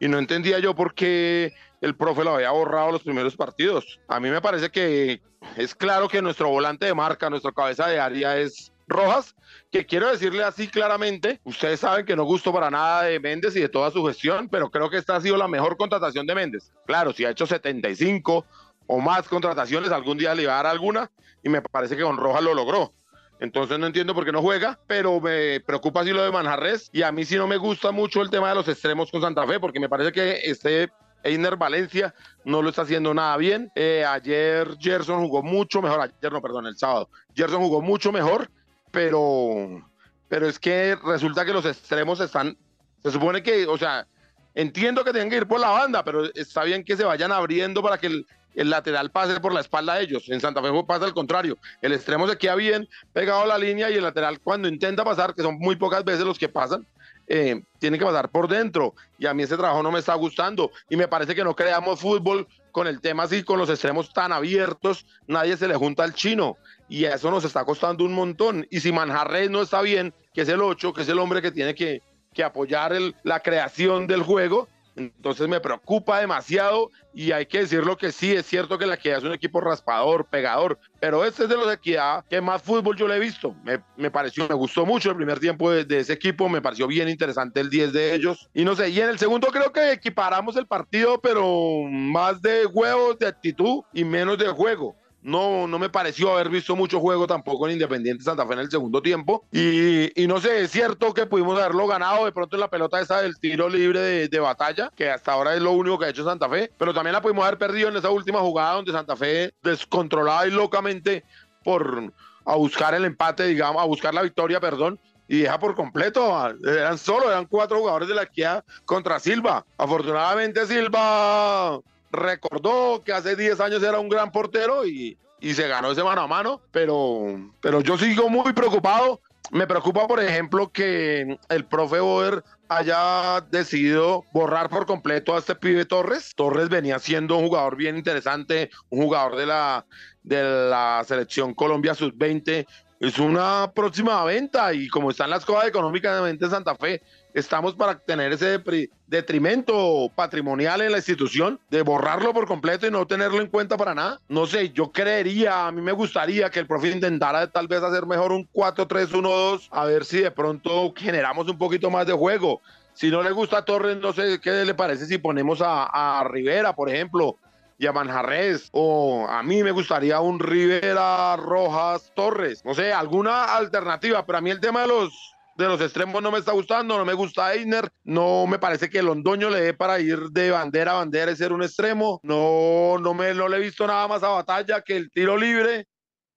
Y 0.00 0.08
no 0.08 0.18
entendía 0.18 0.58
yo 0.58 0.74
por 0.74 0.94
qué 0.94 1.52
el 1.84 1.94
profe 1.94 2.24
lo 2.24 2.34
había 2.34 2.50
borrado 2.50 2.92
los 2.92 3.02
primeros 3.02 3.36
partidos. 3.36 4.00
A 4.08 4.18
mí 4.18 4.30
me 4.30 4.40
parece 4.40 4.70
que 4.70 5.20
es 5.58 5.74
claro 5.74 6.08
que 6.08 6.22
nuestro 6.22 6.48
volante 6.48 6.86
de 6.86 6.94
marca, 6.94 7.28
nuestra 7.28 7.52
cabeza 7.52 7.86
de 7.86 8.00
área 8.00 8.38
es 8.38 8.72
Rojas, 8.88 9.34
que 9.70 9.84
quiero 9.84 10.08
decirle 10.08 10.44
así 10.44 10.66
claramente, 10.66 11.40
ustedes 11.44 11.80
saben 11.80 12.06
que 12.06 12.16
no 12.16 12.24
gusto 12.24 12.54
para 12.54 12.70
nada 12.70 13.02
de 13.02 13.20
Méndez 13.20 13.54
y 13.56 13.60
de 13.60 13.68
toda 13.68 13.90
su 13.90 14.02
gestión, 14.06 14.48
pero 14.48 14.70
creo 14.70 14.88
que 14.88 14.96
esta 14.96 15.16
ha 15.16 15.20
sido 15.20 15.36
la 15.36 15.46
mejor 15.46 15.76
contratación 15.76 16.26
de 16.26 16.34
Méndez. 16.34 16.72
Claro, 16.86 17.12
si 17.12 17.26
ha 17.26 17.30
hecho 17.30 17.46
75 17.46 18.46
o 18.86 19.00
más 19.00 19.28
contrataciones, 19.28 19.90
algún 19.90 20.16
día 20.16 20.34
le 20.34 20.46
va 20.46 20.54
a 20.54 20.62
dar 20.62 20.66
alguna, 20.68 21.10
y 21.42 21.50
me 21.50 21.60
parece 21.60 21.98
que 21.98 22.02
con 22.02 22.16
Rojas 22.16 22.42
lo 22.42 22.54
logró. 22.54 22.94
Entonces 23.40 23.78
no 23.78 23.86
entiendo 23.86 24.14
por 24.14 24.24
qué 24.24 24.32
no 24.32 24.40
juega, 24.40 24.80
pero 24.86 25.20
me 25.20 25.60
preocupa 25.60 26.00
así 26.00 26.12
lo 26.12 26.24
de 26.24 26.32
Manjarres. 26.32 26.88
Y 26.92 27.02
a 27.02 27.12
mí 27.12 27.26
sí 27.26 27.36
no 27.36 27.46
me 27.46 27.58
gusta 27.58 27.90
mucho 27.90 28.22
el 28.22 28.30
tema 28.30 28.48
de 28.48 28.54
los 28.54 28.68
extremos 28.68 29.10
con 29.10 29.20
Santa 29.20 29.46
Fe, 29.46 29.60
porque 29.60 29.80
me 29.80 29.88
parece 29.90 30.12
que 30.12 30.40
este 30.44 30.90
Einer 31.24 31.56
Valencia 31.56 32.14
no 32.44 32.62
lo 32.62 32.68
está 32.68 32.82
haciendo 32.82 33.14
nada 33.14 33.36
bien. 33.36 33.72
Eh, 33.74 34.04
ayer 34.06 34.76
Gerson 34.78 35.26
jugó 35.26 35.42
mucho 35.42 35.80
mejor, 35.82 36.00
ayer 36.00 36.32
no, 36.32 36.42
perdón, 36.42 36.66
el 36.66 36.76
sábado. 36.76 37.08
Gerson 37.34 37.62
jugó 37.62 37.80
mucho 37.80 38.12
mejor, 38.12 38.50
pero, 38.90 39.82
pero 40.28 40.46
es 40.46 40.58
que 40.58 40.96
resulta 41.04 41.44
que 41.44 41.52
los 41.52 41.64
extremos 41.64 42.20
están, 42.20 42.56
se 43.02 43.10
supone 43.10 43.42
que, 43.42 43.66
o 43.66 43.78
sea, 43.78 44.06
entiendo 44.54 45.02
que 45.02 45.12
tienen 45.12 45.30
que 45.30 45.36
ir 45.38 45.48
por 45.48 45.60
la 45.60 45.70
banda, 45.70 46.04
pero 46.04 46.24
está 46.34 46.62
bien 46.64 46.84
que 46.84 46.96
se 46.96 47.04
vayan 47.04 47.32
abriendo 47.32 47.82
para 47.82 47.98
que 47.98 48.06
el, 48.08 48.26
el 48.54 48.70
lateral 48.70 49.10
pase 49.10 49.40
por 49.40 49.52
la 49.52 49.60
espalda 49.60 49.94
de 49.94 50.04
ellos. 50.04 50.28
En 50.28 50.40
Santa 50.40 50.62
Fe 50.62 50.68
pasa 50.86 51.04
al 51.04 51.14
contrario. 51.14 51.58
El 51.82 51.92
extremo 51.92 52.28
se 52.28 52.38
queda 52.38 52.54
bien 52.54 52.88
pegado 53.12 53.42
a 53.42 53.46
la 53.46 53.58
línea 53.58 53.90
y 53.90 53.94
el 53.94 54.02
lateral 54.02 54.40
cuando 54.40 54.68
intenta 54.68 55.04
pasar, 55.04 55.34
que 55.34 55.42
son 55.42 55.58
muy 55.58 55.76
pocas 55.76 56.04
veces 56.04 56.24
los 56.24 56.38
que 56.38 56.48
pasan, 56.48 56.86
eh, 57.26 57.62
tiene 57.78 57.98
que 57.98 58.04
pasar 58.04 58.30
por 58.30 58.48
dentro. 58.48 58.94
Y 59.18 59.26
a 59.26 59.34
mí 59.34 59.42
ese 59.42 59.56
trabajo 59.56 59.82
no 59.82 59.90
me 59.90 59.98
está 59.98 60.14
gustando. 60.14 60.70
Y 60.88 60.96
me 60.96 61.08
parece 61.08 61.34
que 61.34 61.44
no 61.44 61.54
creamos 61.54 62.00
fútbol 62.00 62.46
con 62.72 62.86
el 62.86 63.00
tema 63.00 63.22
así, 63.22 63.44
con 63.44 63.58
los 63.58 63.70
extremos 63.70 64.12
tan 64.12 64.32
abiertos, 64.32 65.06
nadie 65.28 65.56
se 65.56 65.68
le 65.68 65.76
junta 65.76 66.02
al 66.02 66.12
chino. 66.12 66.56
Y 66.88 67.04
eso 67.04 67.30
nos 67.30 67.44
está 67.44 67.64
costando 67.64 68.04
un 68.04 68.14
montón. 68.14 68.66
Y 68.70 68.80
si 68.80 68.92
Manjarres 68.92 69.50
no 69.50 69.62
está 69.62 69.80
bien, 69.80 70.12
que 70.32 70.42
es 70.42 70.48
el 70.48 70.60
8, 70.60 70.92
que 70.92 71.02
es 71.02 71.08
el 71.08 71.18
hombre 71.18 71.40
que 71.40 71.52
tiene 71.52 71.74
que, 71.74 72.02
que 72.32 72.42
apoyar 72.42 72.92
el, 72.92 73.14
la 73.22 73.40
creación 73.40 74.06
del 74.06 74.22
juego, 74.22 74.68
entonces 74.96 75.48
me 75.48 75.60
preocupa 75.60 76.20
demasiado 76.20 76.90
y 77.12 77.32
hay 77.32 77.46
que 77.46 77.60
decirlo 77.60 77.96
que 77.96 78.12
sí, 78.12 78.32
es 78.32 78.46
cierto 78.46 78.78
que 78.78 78.86
la 78.86 78.94
Equidad 78.94 79.18
es 79.18 79.24
un 79.24 79.32
equipo 79.32 79.60
raspador, 79.60 80.26
pegador, 80.26 80.78
pero 81.00 81.24
este 81.24 81.44
es 81.44 81.48
de 81.48 81.56
los 81.56 81.66
de 81.66 81.74
Equidad 81.74 82.24
que 82.28 82.40
más 82.40 82.62
fútbol 82.62 82.96
yo 82.96 83.08
le 83.08 83.16
he 83.16 83.20
visto. 83.20 83.54
Me, 83.64 83.80
me 83.96 84.10
pareció, 84.10 84.48
me 84.48 84.54
gustó 84.54 84.86
mucho 84.86 85.10
el 85.10 85.16
primer 85.16 85.40
tiempo 85.40 85.70
de, 85.70 85.84
de, 85.84 85.98
ese 85.98 86.12
equipo, 86.12 86.48
me 86.48 86.62
pareció 86.62 86.86
bien 86.86 87.08
interesante 87.08 87.60
el 87.60 87.70
10 87.70 87.92
de 87.92 88.14
ellos. 88.14 88.48
Y 88.54 88.64
no 88.64 88.74
sé, 88.74 88.90
y 88.90 89.00
en 89.00 89.08
el 89.08 89.18
segundo 89.18 89.48
creo 89.48 89.72
que 89.72 89.92
equiparamos 89.92 90.56
el 90.56 90.66
partido, 90.66 91.20
pero 91.20 91.82
más 91.90 92.40
de 92.42 92.66
huevos, 92.66 93.18
de 93.18 93.26
actitud 93.26 93.82
y 93.92 94.04
menos 94.04 94.38
de 94.38 94.48
juego. 94.48 94.96
No, 95.24 95.66
no 95.66 95.78
me 95.78 95.88
pareció 95.88 96.34
haber 96.34 96.50
visto 96.50 96.76
mucho 96.76 97.00
juego 97.00 97.26
tampoco 97.26 97.66
en 97.66 97.72
Independiente 97.72 98.22
Santa 98.22 98.46
Fe 98.46 98.52
en 98.52 98.58
el 98.58 98.70
segundo 98.70 99.00
tiempo. 99.00 99.46
Y, 99.50 100.26
no 100.28 100.38
sé, 100.38 100.60
es 100.60 100.70
cierto 100.70 101.14
que 101.14 101.24
pudimos 101.24 101.58
haberlo 101.58 101.86
ganado 101.86 102.26
de 102.26 102.32
pronto 102.32 102.56
en 102.56 102.60
la 102.60 102.68
pelota 102.68 103.00
esa 103.00 103.22
del 103.22 103.38
tiro 103.38 103.70
libre 103.70 104.00
de, 104.00 104.28
de, 104.28 104.38
batalla, 104.38 104.90
que 104.94 105.08
hasta 105.08 105.32
ahora 105.32 105.54
es 105.54 105.62
lo 105.62 105.72
único 105.72 105.98
que 105.98 106.04
ha 106.04 106.10
hecho 106.10 106.24
Santa 106.24 106.46
Fe, 106.48 106.70
pero 106.76 106.92
también 106.92 107.14
la 107.14 107.22
pudimos 107.22 107.42
haber 107.46 107.56
perdido 107.56 107.88
en 107.88 107.96
esa 107.96 108.10
última 108.10 108.40
jugada 108.40 108.74
donde 108.74 108.92
Santa 108.92 109.16
Fe 109.16 109.54
descontrolada 109.62 110.46
y 110.46 110.50
locamente 110.50 111.24
por 111.64 112.12
a 112.44 112.56
buscar 112.56 112.94
el 112.94 113.06
empate, 113.06 113.46
digamos, 113.46 113.82
a 113.82 113.86
buscar 113.86 114.12
la 114.12 114.20
victoria, 114.20 114.60
perdón, 114.60 115.00
y 115.26 115.38
deja 115.40 115.58
por 115.58 115.74
completo. 115.74 116.54
Eran 116.66 116.98
solo, 116.98 117.30
eran 117.30 117.46
cuatro 117.46 117.78
jugadores 117.78 118.08
de 118.08 118.14
la 118.14 118.26
Kia 118.26 118.62
contra 118.84 119.18
Silva. 119.18 119.64
Afortunadamente 119.78 120.66
Silva 120.66 121.80
recordó 122.16 123.02
que 123.04 123.12
hace 123.12 123.36
10 123.36 123.60
años 123.60 123.82
era 123.82 123.98
un 123.98 124.08
gran 124.08 124.32
portero 124.32 124.86
y, 124.86 125.18
y, 125.40 125.54
se 125.54 125.68
ganó 125.68 125.92
ese 125.92 126.02
mano 126.02 126.22
a 126.22 126.26
mano, 126.26 126.60
pero, 126.70 127.52
pero 127.60 127.80
yo 127.80 127.98
sigo 127.98 128.28
muy 128.28 128.52
preocupado. 128.52 129.20
Me 129.50 129.66
preocupa, 129.66 130.06
por 130.06 130.22
ejemplo, 130.22 130.72
que 130.72 131.38
el 131.50 131.64
profe 131.66 132.00
Boer 132.00 132.42
haya 132.68 133.42
decidido 133.50 134.24
borrar 134.32 134.70
por 134.70 134.86
completo 134.86 135.34
a 135.34 135.38
este 135.38 135.54
pibe 135.54 135.84
Torres. 135.84 136.34
Torres 136.34 136.68
venía 136.68 136.98
siendo 136.98 137.36
un 137.36 137.48
jugador 137.48 137.76
bien 137.76 137.96
interesante, 137.96 138.70
un 138.88 139.02
jugador 139.02 139.36
de 139.36 139.46
la, 139.46 139.86
de 140.22 140.42
la 140.42 141.04
selección 141.06 141.54
Colombia 141.54 141.94
Sub-20. 141.94 142.66
Es 143.00 143.18
una 143.18 143.70
próxima 143.74 144.24
venta 144.24 144.72
y 144.72 144.88
como 144.88 145.10
están 145.10 145.28
las 145.28 145.44
cosas 145.44 145.68
económicamente 145.68 146.46
en 146.46 146.50
Santa 146.50 146.74
Fe, 146.74 147.02
estamos 147.34 147.74
para 147.74 147.98
tener 147.98 148.32
ese 148.32 148.62
detrimento 149.08 150.10
patrimonial 150.14 150.80
en 150.80 150.92
la 150.92 150.98
institución, 150.98 151.60
de 151.68 151.82
borrarlo 151.82 152.32
por 152.32 152.46
completo 152.46 152.86
y 152.86 152.90
no 152.90 153.06
tenerlo 153.06 153.40
en 153.40 153.48
cuenta 153.48 153.76
para 153.76 153.94
nada. 153.94 154.20
No 154.28 154.46
sé, 154.46 154.70
yo 154.70 154.92
creería, 154.92 155.66
a 155.66 155.72
mí 155.72 155.82
me 155.82 155.92
gustaría 155.92 156.48
que 156.48 156.60
el 156.60 156.66
profe 156.66 156.90
intentara 156.90 157.48
tal 157.48 157.66
vez 157.66 157.82
hacer 157.82 158.06
mejor 158.06 158.32
un 158.32 158.48
4-3-1-2, 158.52 159.68
a 159.70 159.84
ver 159.84 160.04
si 160.04 160.20
de 160.20 160.30
pronto 160.30 160.94
generamos 160.96 161.48
un 161.48 161.58
poquito 161.58 161.90
más 161.90 162.06
de 162.06 162.12
juego. 162.12 162.62
Si 162.94 163.10
no 163.10 163.22
le 163.22 163.32
gusta 163.32 163.58
a 163.58 163.64
Torres, 163.64 163.96
no 163.96 164.12
sé 164.12 164.40
qué 164.40 164.64
le 164.64 164.74
parece 164.74 165.06
si 165.06 165.18
ponemos 165.18 165.60
a, 165.60 166.20
a 166.20 166.22
Rivera, 166.24 166.76
por 166.76 166.88
ejemplo, 166.88 167.38
y 167.76 167.86
a 167.86 167.92
Manjarres. 167.92 168.68
O 168.70 169.26
a 169.28 169.42
mí 169.42 169.64
me 169.64 169.72
gustaría 169.72 170.20
un 170.20 170.38
Rivera 170.38 171.34
Rojas 171.36 172.12
Torres. 172.14 172.64
No 172.64 172.72
sé, 172.72 172.92
alguna 172.92 173.56
alternativa. 173.56 174.24
Pero 174.24 174.38
a 174.38 174.40
mí 174.40 174.50
el 174.50 174.60
tema 174.60 174.82
de 174.82 174.86
los 174.88 175.33
de 175.56 175.66
los 175.66 175.80
extremos 175.80 176.22
no 176.22 176.30
me 176.30 176.38
está 176.38 176.52
gustando, 176.52 176.98
no 176.98 177.04
me 177.04 177.14
gusta 177.14 177.54
Einer, 177.54 177.90
no 178.02 178.46
me 178.46 178.58
parece 178.58 178.90
que 178.90 179.02
Londoño 179.02 179.50
le 179.50 179.60
dé 179.60 179.74
para 179.74 180.00
ir 180.00 180.30
de 180.30 180.50
bandera 180.50 180.92
a 180.92 180.96
bandera 180.96 181.32
y 181.32 181.36
ser 181.36 181.52
un 181.52 181.62
extremo, 181.62 182.20
no, 182.22 182.98
no, 183.00 183.14
me, 183.14 183.32
no 183.34 183.48
le 183.48 183.58
he 183.58 183.60
visto 183.60 183.86
nada 183.86 184.08
más 184.08 184.22
a 184.22 184.28
batalla 184.28 184.82
que 184.82 184.96
el 184.96 185.10
tiro 185.10 185.36
libre, 185.36 185.86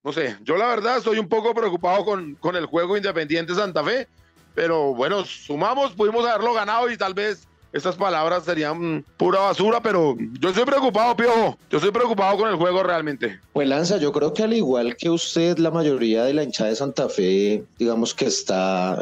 no 0.04 0.14
sé, 0.14 0.38
yo 0.42 0.58
la 0.58 0.68
verdad 0.68 0.98
estoy 0.98 1.20
un 1.20 1.28
poco 1.28 1.54
preocupado 1.54 2.06
con, 2.06 2.36
con 2.36 2.56
el 2.56 2.66
juego 2.66 2.96
Independiente 2.96 3.56
Santa 3.56 3.84
Fe, 3.84 4.08
pero 4.54 4.94
bueno, 4.94 5.26
sumamos, 5.26 5.94
pudimos 5.94 6.26
haberlo 6.26 6.54
ganado 6.54 6.90
y 6.90 6.98
tal 6.98 7.14
vez 7.14 7.48
estas 7.78 7.96
palabras 7.96 8.44
serían 8.44 9.06
pura 9.18 9.40
basura, 9.40 9.82
pero 9.82 10.16
yo 10.40 10.50
estoy 10.50 10.66
preocupado, 10.66 11.16
Piojo. 11.16 11.58
Yo 11.70 11.78
estoy 11.78 11.92
preocupado 11.92 12.38
con 12.38 12.50
el 12.50 12.56
juego 12.56 12.84
realmente. 12.84 13.40
Pues 13.54 13.68
Lanza, 13.68 13.98
yo 13.98 14.12
creo 14.12 14.34
que 14.34 14.44
al 14.44 14.54
igual 14.54 14.96
que 14.96 15.10
usted, 15.10 15.58
la 15.58 15.72
mayoría 15.72 16.24
de 16.24 16.34
la 16.34 16.44
hinchada 16.44 16.70
de 16.70 16.76
Santa 16.76 17.10
Fe, 17.10 17.64
digamos 17.78 18.14
que 18.14 18.26
está 18.26 18.98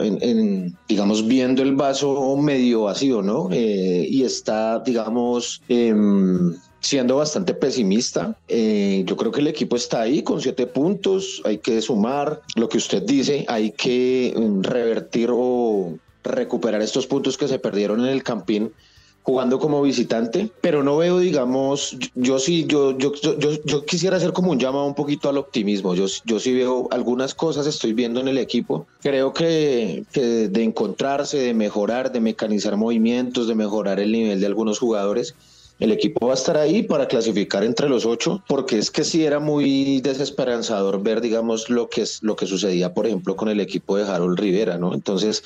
digamos, 0.87 1.27
viendo 1.27 1.61
el 1.61 1.75
vaso 1.75 2.35
medio 2.37 2.83
vacío, 2.83 3.21
¿no? 3.21 3.49
Eh, 3.51 4.07
y 4.09 4.23
está, 4.23 4.79
digamos, 4.79 5.61
eh, 5.69 5.93
siendo 6.79 7.17
bastante 7.17 7.53
pesimista. 7.53 8.37
Eh, 8.47 9.03
yo 9.05 9.17
creo 9.17 9.31
que 9.31 9.41
el 9.41 9.47
equipo 9.47 9.75
está 9.75 10.01
ahí 10.01 10.21
con 10.21 10.41
siete 10.41 10.67
puntos. 10.67 11.41
Hay 11.45 11.57
que 11.57 11.81
sumar 11.81 12.41
lo 12.55 12.69
que 12.69 12.77
usted 12.77 13.03
dice. 13.03 13.45
Hay 13.47 13.71
que 13.71 14.33
revertir 14.61 15.29
o 15.31 15.97
recuperar 16.33 16.81
estos 16.81 17.07
puntos 17.07 17.37
que 17.37 17.47
se 17.47 17.59
perdieron 17.59 18.01
en 18.01 18.07
el 18.07 18.23
Campín 18.23 18.71
jugando 19.25 19.57
como 19.57 19.81
visitante, 19.81 20.51
pero 20.61 20.83
no 20.83 20.97
veo, 20.97 21.17
digamos, 21.17 21.97
yo, 22.13 22.37
sí, 22.37 22.65
yo, 22.67 22.95
yo, 22.95 23.11
yo, 23.15 23.63
yo, 23.63 23.83
quisiera 23.83 24.17
hacer 24.17 24.33
como 24.33 24.51
un 24.51 24.59
llamado 24.59 24.85
un 24.85 24.93
poquito 24.93 25.29
al 25.29 25.39
optimismo. 25.39 25.95
Yo, 25.95 26.05
yo 26.25 26.39
sí 26.39 26.53
veo 26.53 26.87
algunas 26.91 27.33
cosas, 27.33 27.65
estoy 27.65 27.93
viendo 27.93 28.19
en 28.19 28.27
el 28.27 28.37
equipo. 28.37 28.85
Creo 29.01 29.33
que, 29.33 30.03
que 30.11 30.21
de 30.47 30.63
encontrarse, 30.63 31.37
de 31.37 31.55
mejorar, 31.55 32.11
de 32.11 32.19
mecanizar 32.19 32.77
movimientos, 32.77 33.47
de 33.47 33.55
mejorar 33.55 33.99
el 33.99 34.11
nivel 34.11 34.39
de 34.39 34.45
algunos 34.45 34.77
jugadores 34.77 35.33
el 35.79 35.91
equipo 35.91 36.27
va 36.27 36.33
a 36.33 36.35
estar 36.35 36.57
ahí 36.57 36.83
para 36.83 37.07
clasificar 37.07 37.63
entre 37.63 37.89
los 37.89 38.05
ocho, 38.05 38.41
porque 38.47 38.77
es 38.77 38.91
que 38.91 39.03
sí 39.03 39.25
era 39.25 39.39
muy 39.39 39.99
desesperanzador 39.99 41.03
ver, 41.03 41.19
digamos, 41.19 41.69
lo 41.69 41.89
que, 41.89 42.01
es, 42.03 42.23
lo 42.23 42.35
que 42.37 42.45
sucedía, 42.45 42.93
por 42.93 43.07
ejemplo, 43.07 43.35
con 43.35 43.49
el 43.49 43.59
equipo 43.59 43.97
de 43.97 44.05
Harold 44.05 44.39
Rivera, 44.39 44.77
¿no? 44.77 44.93
Entonces, 44.93 45.43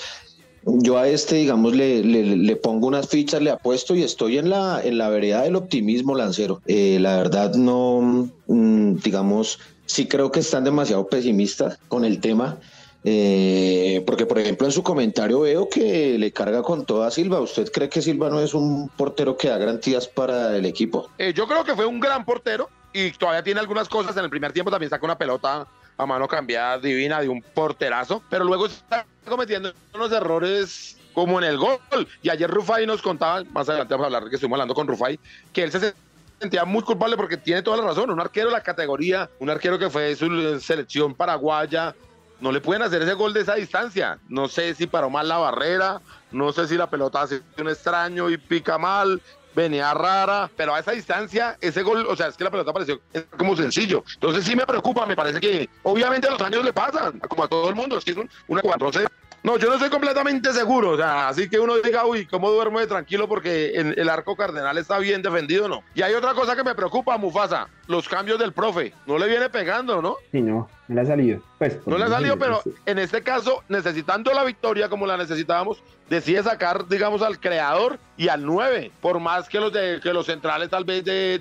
yo 0.63 0.97
a 0.97 1.07
este, 1.07 1.35
digamos, 1.35 1.75
le, 1.75 2.03
le, 2.03 2.55
pongo 2.55 2.87
unas 2.87 3.07
fichas, 3.07 3.41
le 3.41 3.51
apuesto 3.51 3.95
y 3.95 4.03
estoy 4.03 4.37
en 4.37 4.49
la, 4.49 4.81
en 4.83 4.97
la 4.97 5.09
vereda 5.09 5.41
del 5.43 5.55
optimismo 5.55 6.15
lancero. 6.15 6.61
Eh, 6.67 6.97
la 6.99 7.17
verdad, 7.17 7.53
no, 7.55 8.29
mm, 8.47 8.95
digamos, 8.97 9.59
sí 9.85 10.07
creo 10.07 10.31
que 10.31 10.41
están 10.41 10.63
demasiado 10.63 11.07
pesimistas 11.07 11.79
con 11.87 12.05
el 12.05 12.19
tema. 12.19 12.59
Eh, 13.05 14.03
porque, 14.05 14.25
por 14.25 14.39
ejemplo, 14.39 14.67
en 14.67 14.73
su 14.73 14.83
comentario 14.83 15.39
veo 15.39 15.69
que 15.69 16.17
le 16.17 16.31
carga 16.31 16.61
con 16.63 16.85
toda 16.85 17.09
Silva. 17.11 17.39
¿Usted 17.39 17.71
cree 17.71 17.89
que 17.89 18.01
Silva 18.01 18.29
no 18.29 18.41
es 18.41 18.53
un 18.53 18.89
portero 18.89 19.37
que 19.37 19.47
da 19.47 19.57
garantías 19.57 20.07
para 20.07 20.55
el 20.57 20.65
equipo? 20.65 21.09
Eh, 21.17 21.33
yo 21.33 21.47
creo 21.47 21.63
que 21.63 21.75
fue 21.75 21.85
un 21.85 21.99
gran 21.99 22.25
portero 22.25 22.69
y 22.91 23.11
todavía 23.11 23.43
tiene 23.43 23.61
algunas 23.61 23.87
cosas. 23.87 24.17
En 24.17 24.25
el 24.25 24.29
primer 24.29 24.51
tiempo 24.51 24.69
también 24.69 24.89
saca 24.89 25.05
una 25.05 25.17
pelota 25.17 25.65
a 25.99 26.05
mano 26.05 26.27
cambiada 26.29 26.79
divina 26.79 27.19
de 27.19 27.27
un 27.27 27.41
porterazo, 27.41 28.23
pero 28.29 28.45
luego 28.45 28.67
está 28.67 29.05
cometiendo 29.27 29.73
unos 29.93 30.11
errores 30.13 30.97
como 31.13 31.39
en 31.39 31.43
el 31.43 31.57
gol. 31.57 31.77
Y 32.23 32.29
ayer 32.29 32.49
Rufai 32.49 32.87
nos 32.87 33.01
contaba, 33.01 33.43
más 33.51 33.67
adelante 33.67 33.93
vamos 33.93 34.05
a 34.05 34.07
hablar 34.07 34.29
que 34.29 34.35
estuvimos 34.35 34.55
hablando 34.55 34.73
con 34.73 34.87
Rufai, 34.87 35.19
que 35.51 35.63
él 35.63 35.71
se 35.71 35.93
sentía 36.39 36.63
muy 36.63 36.83
culpable 36.83 37.17
porque 37.17 37.35
tiene 37.35 37.61
toda 37.61 37.75
la 37.77 37.83
razón. 37.83 38.09
Un 38.09 38.21
arquero 38.21 38.47
de 38.47 38.53
la 38.53 38.63
categoría, 38.63 39.29
un 39.39 39.49
arquero 39.49 39.77
que 39.77 39.89
fue 39.89 40.15
su 40.15 40.59
selección 40.61 41.13
paraguaya, 41.13 41.93
no 42.39 42.53
le 42.53 42.61
pueden 42.61 42.81
hacer 42.81 43.01
ese 43.01 43.13
gol 43.13 43.33
de 43.33 43.41
esa 43.41 43.55
distancia. 43.55 44.19
No 44.29 44.47
sé 44.47 44.73
si 44.75 44.87
paró 44.87 45.09
mal 45.09 45.27
la 45.27 45.37
barrera, 45.37 45.99
no 46.31 46.53
sé 46.53 46.65
si 46.65 46.77
la 46.77 46.89
pelota 46.89 47.23
hace 47.23 47.41
un 47.57 47.67
extraño 47.67 48.29
y 48.29 48.37
pica 48.37 48.77
mal, 48.77 49.21
venía 49.59 49.93
rara, 49.93 50.49
pero 50.55 50.73
a 50.73 50.79
esa 50.79 50.91
distancia, 50.91 51.57
ese 51.61 51.83
gol, 51.83 52.05
o 52.07 52.15
sea, 52.15 52.27
es 52.27 52.37
que 52.37 52.43
la 52.43 52.51
pelota 52.51 52.73
pareció 52.73 53.01
como 53.37 53.55
sencillo. 53.55 54.03
Entonces 54.15 54.45
sí 54.45 54.55
me 54.55 54.65
preocupa, 54.65 55.05
me 55.05 55.15
parece 55.15 55.39
que 55.39 55.69
obviamente 55.83 56.29
los 56.29 56.41
años 56.41 56.63
le 56.63 56.73
pasan, 56.73 57.19
como 57.19 57.43
a 57.43 57.47
todo 57.47 57.69
el 57.69 57.75
mundo, 57.75 57.97
es 57.97 58.05
que 58.05 58.11
es 58.11 58.17
un, 58.17 58.29
una 58.47 58.61
entonces 58.61 59.07
no, 59.43 59.57
yo 59.57 59.69
no 59.69 59.75
estoy 59.75 59.89
completamente 59.89 60.51
seguro, 60.51 60.91
o 60.91 60.97
sea, 60.97 61.29
así 61.29 61.49
que 61.49 61.59
uno 61.59 61.77
diga, 61.77 62.05
uy, 62.05 62.25
¿cómo 62.25 62.51
duermo 62.51 62.79
de 62.79 62.87
tranquilo 62.87 63.27
porque 63.27 63.71
el 63.75 64.09
arco 64.09 64.35
cardenal 64.35 64.77
está 64.77 64.99
bien 64.99 65.21
defendido 65.21 65.67
no? 65.69 65.83
Y 65.95 66.01
hay 66.01 66.13
otra 66.13 66.33
cosa 66.33 66.55
que 66.55 66.63
me 66.63 66.75
preocupa, 66.75 67.17
Mufasa, 67.17 67.69
los 67.87 68.09
cambios 68.09 68.37
del 68.37 68.51
profe, 68.51 68.93
no 69.05 69.17
le 69.17 69.27
viene 69.27 69.49
pegando, 69.49 70.01
¿no? 70.01 70.17
Sí, 70.31 70.41
no, 70.41 70.69
no 70.87 70.95
le 70.95 71.01
ha 71.01 71.05
salido. 71.05 71.41
Pues, 71.57 71.79
no 71.85 71.97
le 71.97 72.05
ha 72.05 72.09
salido, 72.09 72.37
pero 72.37 72.61
en 72.85 72.99
este 72.99 73.23
caso, 73.23 73.63
necesitando 73.69 74.33
la 74.33 74.43
victoria 74.43 74.89
como 74.89 75.05
la 75.05 75.15
necesitábamos, 75.15 75.81
decide 76.09 76.43
sacar, 76.43 76.87
digamos, 76.87 77.21
al 77.21 77.39
creador 77.39 77.97
y 78.17 78.27
al 78.27 78.45
9, 78.45 78.91
por 79.01 79.19
más 79.19 79.47
que 79.47 79.59
los, 79.59 79.71
de, 79.71 79.99
que 80.03 80.13
los 80.13 80.25
centrales 80.25 80.69
tal 80.69 80.83
vez 80.83 81.05
de, 81.05 81.39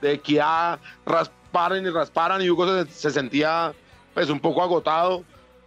de, 0.00 0.12
equidad 0.12 0.78
rasparan 1.04 1.84
y 1.84 1.90
rasparan 1.90 2.40
y 2.40 2.48
Hugo 2.48 2.84
se, 2.84 2.90
se 2.90 3.10
sentía 3.10 3.72
pues 4.14 4.30
un 4.30 4.40
poco 4.40 4.62
agotado 4.62 5.24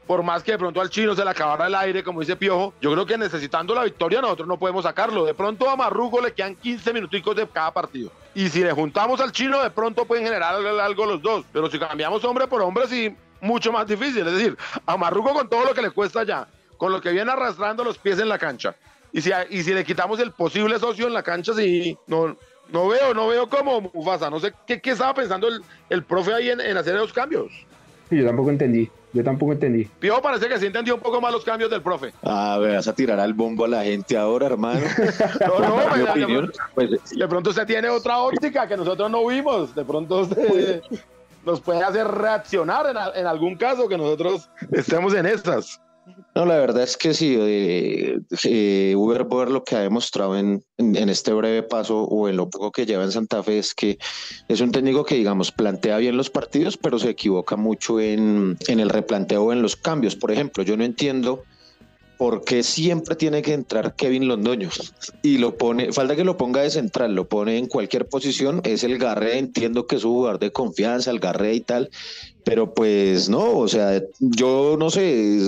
por 0.09 0.23
más 0.23 0.41
que 0.41 0.53
de 0.53 0.57
pronto 0.57 0.81
al 0.81 0.89
chino 0.89 1.13
se 1.13 1.23
le 1.23 1.29
acabara 1.29 1.67
el 1.67 1.75
aire, 1.75 2.03
como 2.03 2.21
dice 2.21 2.35
Piojo, 2.35 2.73
yo 2.81 2.91
creo 2.91 3.05
que 3.05 3.15
necesitando 3.15 3.75
la 3.75 3.83
victoria 3.83 4.21
nosotros 4.21 4.47
no 4.47 4.57
podemos 4.57 4.83
sacarlo. 4.83 5.23
De 5.23 5.35
pronto 5.35 5.69
a 5.69 5.75
Marrugo 5.75 6.19
le 6.19 6.33
quedan 6.33 6.55
15 6.55 6.93
minuticos 6.93 7.35
de 7.35 7.47
cada 7.47 7.71
partido. 7.71 8.11
Y 8.33 8.49
si 8.49 8.63
le 8.63 8.71
juntamos 8.71 9.21
al 9.21 9.31
chino, 9.31 9.61
de 9.61 9.69
pronto 9.69 10.05
pueden 10.05 10.25
generar 10.25 10.55
algo 10.55 11.05
los 11.05 11.21
dos. 11.21 11.45
Pero 11.53 11.69
si 11.69 11.77
cambiamos 11.77 12.25
hombre 12.25 12.47
por 12.47 12.59
hombre, 12.63 12.87
sí, 12.87 13.15
mucho 13.39 13.71
más 13.71 13.85
difícil. 13.85 14.25
Es 14.25 14.33
decir, 14.33 14.57
a 14.83 14.97
Marrugo 14.97 15.31
con 15.31 15.47
todo 15.47 15.63
lo 15.63 15.75
que 15.75 15.83
le 15.83 15.91
cuesta 15.91 16.23
ya, 16.23 16.47
con 16.77 16.91
lo 16.91 16.99
que 16.99 17.11
viene 17.11 17.31
arrastrando 17.31 17.83
los 17.83 17.99
pies 17.99 18.17
en 18.17 18.29
la 18.29 18.39
cancha. 18.39 18.75
Y 19.13 19.21
si, 19.21 19.29
y 19.51 19.61
si 19.61 19.75
le 19.75 19.85
quitamos 19.85 20.19
el 20.19 20.31
posible 20.31 20.79
socio 20.79 21.05
en 21.05 21.13
la 21.13 21.21
cancha, 21.21 21.53
sí, 21.53 21.95
no, 22.07 22.35
no 22.69 22.87
veo, 22.87 23.13
no 23.13 23.27
veo 23.27 23.47
cómo 23.47 23.79
Mufasa. 23.93 24.31
No 24.31 24.39
sé 24.39 24.55
qué, 24.65 24.81
estaba 24.83 25.13
pensando 25.13 25.47
el, 25.47 25.61
el 25.87 26.03
profe 26.03 26.33
ahí 26.33 26.49
en 26.49 26.77
hacer 26.77 26.95
esos 26.95 27.13
cambios. 27.13 27.68
Yo 28.09 28.25
tampoco 28.25 28.49
entendí. 28.49 28.89
Yo 29.11 29.23
tampoco 29.23 29.53
entendí. 29.53 29.85
Pío 29.99 30.21
parece 30.21 30.47
que 30.47 30.59
sí 30.59 30.67
entendió 30.67 30.95
un 30.95 31.01
poco 31.01 31.19
más 31.19 31.31
los 31.31 31.43
cambios 31.43 31.69
del 31.71 31.81
profe. 31.81 32.13
Ah, 32.23 32.59
vas 32.61 32.87
a 32.87 32.93
tirar 32.93 33.19
al 33.19 33.33
bombo 33.33 33.65
a 33.65 33.67
la 33.67 33.83
gente 33.83 34.15
ahora, 34.15 34.47
hermano. 34.47 34.81
no, 35.47 35.59
no, 35.59 35.75
pues, 35.89 36.51
pues, 36.75 37.09
de 37.09 37.27
pronto 37.27 37.49
usted 37.49 37.65
tiene 37.65 37.89
otra 37.89 38.19
óptica 38.19 38.67
que 38.67 38.77
nosotros 38.77 39.09
no 39.09 39.25
vimos. 39.25 39.73
De 39.73 39.83
pronto 39.83 40.19
usted 40.19 40.81
nos 41.45 41.59
puede 41.61 41.83
hacer 41.83 42.07
reaccionar 42.07 42.85
en, 42.87 43.19
en 43.19 43.25
algún 43.25 43.55
caso 43.55 43.87
que 43.87 43.97
nosotros 43.97 44.49
estemos 44.71 45.13
en 45.15 45.25
estas. 45.25 45.81
No, 46.39 46.45
la 46.45 46.57
verdad 46.57 46.83
es 46.83 46.95
que 46.95 47.13
sí, 47.13 47.35
eh, 47.37 48.17
eh, 48.45 48.93
Uber 48.95 49.25
Boer 49.25 49.51
lo 49.51 49.65
que 49.65 49.75
ha 49.75 49.81
demostrado 49.81 50.37
en, 50.37 50.63
en, 50.77 51.09
este 51.09 51.33
breve 51.33 51.63
paso 51.63 52.03
o 52.03 52.29
en 52.29 52.37
lo 52.37 52.49
poco 52.49 52.71
que 52.71 52.85
lleva 52.85 53.03
en 53.03 53.11
Santa 53.11 53.43
Fe 53.43 53.59
es 53.59 53.73
que 53.73 53.99
es 54.47 54.61
un 54.61 54.71
técnico 54.71 55.03
que, 55.03 55.15
digamos, 55.15 55.51
plantea 55.51 55.97
bien 55.97 56.15
los 56.15 56.29
partidos, 56.29 56.77
pero 56.77 56.97
se 56.97 57.09
equivoca 57.09 57.57
mucho 57.57 57.99
en, 57.99 58.57
en 58.69 58.79
el 58.79 58.87
replanteo 58.87 59.43
o 59.43 59.51
en 59.51 59.61
los 59.61 59.75
cambios. 59.75 60.15
Por 60.15 60.31
ejemplo, 60.31 60.63
yo 60.63 60.77
no 60.77 60.85
entiendo 60.85 61.43
¿por 62.19 62.43
qué 62.43 62.63
siempre 62.63 63.15
tiene 63.15 63.41
que 63.41 63.53
entrar 63.53 63.95
Kevin 63.95 64.27
Londoño? 64.27 64.69
Y 65.23 65.37
lo 65.37 65.57
pone, 65.57 65.93
falta 65.93 66.17
que 66.17 66.25
lo 66.25 66.35
ponga 66.35 66.61
de 66.61 66.69
central, 66.69 67.15
lo 67.15 67.29
pone 67.29 67.57
en 67.57 67.67
cualquier 67.67 68.09
posición, 68.09 68.59
es 68.65 68.83
el 68.83 68.97
Garré, 68.97 69.39
entiendo 69.39 69.87
que 69.87 69.95
es 69.95 70.03
un 70.03 70.11
jugador 70.11 70.37
de 70.37 70.51
confianza, 70.51 71.11
el 71.11 71.19
Garré 71.19 71.53
y 71.53 71.61
tal, 71.61 71.89
pero 72.43 72.73
pues 72.73 73.29
no, 73.29 73.57
o 73.57 73.69
sea, 73.69 74.03
yo 74.19 74.75
no 74.77 74.89
sé, 74.89 75.39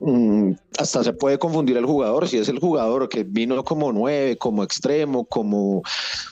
mm, 0.00 0.50
hasta 0.78 1.04
se 1.04 1.12
puede 1.12 1.38
confundir 1.38 1.76
el 1.76 1.86
jugador, 1.86 2.26
si 2.26 2.38
es 2.38 2.48
el 2.48 2.58
jugador 2.58 3.08
que 3.08 3.22
vino 3.22 3.62
como 3.62 3.92
nueve, 3.92 4.36
como 4.36 4.64
extremo, 4.64 5.24
como 5.26 5.84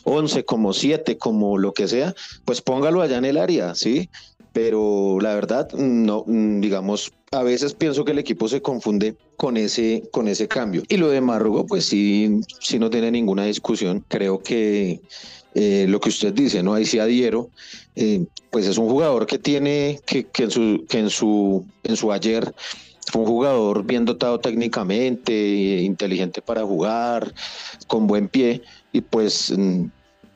once, 0.03 0.45
como 0.45 0.73
siete, 0.73 1.19
como 1.19 1.57
lo 1.57 1.73
que 1.73 1.87
sea, 1.87 2.17
pues 2.45 2.61
póngalo 2.61 3.01
allá 3.01 3.19
en 3.19 3.27
el 3.27 3.37
área, 3.37 3.77
¿sí? 3.77 4.11
Pero 4.61 5.19
la 5.21 5.37
verdad, 5.37 5.71
no, 5.75 6.25
mm, 6.27 6.61
digamos, 6.61 7.13
a 7.31 7.45
veces 7.45 7.75
pienso 7.75 8.05
que 8.05 8.11
el 8.11 8.19
equipo 8.19 8.49
se 8.49 8.61
confunde 8.61 9.15
con 9.37 9.57
ese, 9.57 10.03
con 10.11 10.27
ese 10.27 10.49
cambio. 10.49 10.83
Y 10.89 10.97
lo 10.97 11.11
de 11.11 11.21
Marrugo, 11.21 11.65
pues 11.65 11.85
sí, 11.85 12.41
sí 12.59 12.81
no 12.81 12.91
tiene 12.91 13.13
ninguna 13.13 13.45
discusión. 13.45 14.05
Creo 14.09 14.43
que 14.43 15.01
eh, 15.55 15.87
lo 15.89 16.01
que 16.01 16.09
usted 16.09 16.33
dice, 16.33 16.65
¿no? 16.65 16.75
Ahí 16.75 16.87
sí 16.87 16.99
adhiero. 16.99 17.51
Eh, 17.95 18.25
pues 18.51 18.67
es 18.67 18.79
un 18.79 18.89
jugador 18.89 19.27
que 19.27 19.39
tiene, 19.39 20.01
que, 20.05 20.25
que, 20.25 20.43
en, 20.43 20.51
su, 20.51 20.85
en, 20.91 21.09
su, 21.09 21.65
en 21.85 21.97
su 21.97 22.11
ayer 22.11 22.53
fue 23.13 23.23
un 23.23 23.29
jugador 23.29 23.85
bien 23.85 24.05
dotado 24.07 24.41
técnicamente, 24.41 25.83
inteligente 25.83 26.43
para 26.43 26.65
jugar, 26.65 27.33
con 27.87 28.09
buen 28.09 28.27
pie. 28.27 28.63
Y 28.93 29.03
pues 29.03 29.57
mm, 29.57 29.85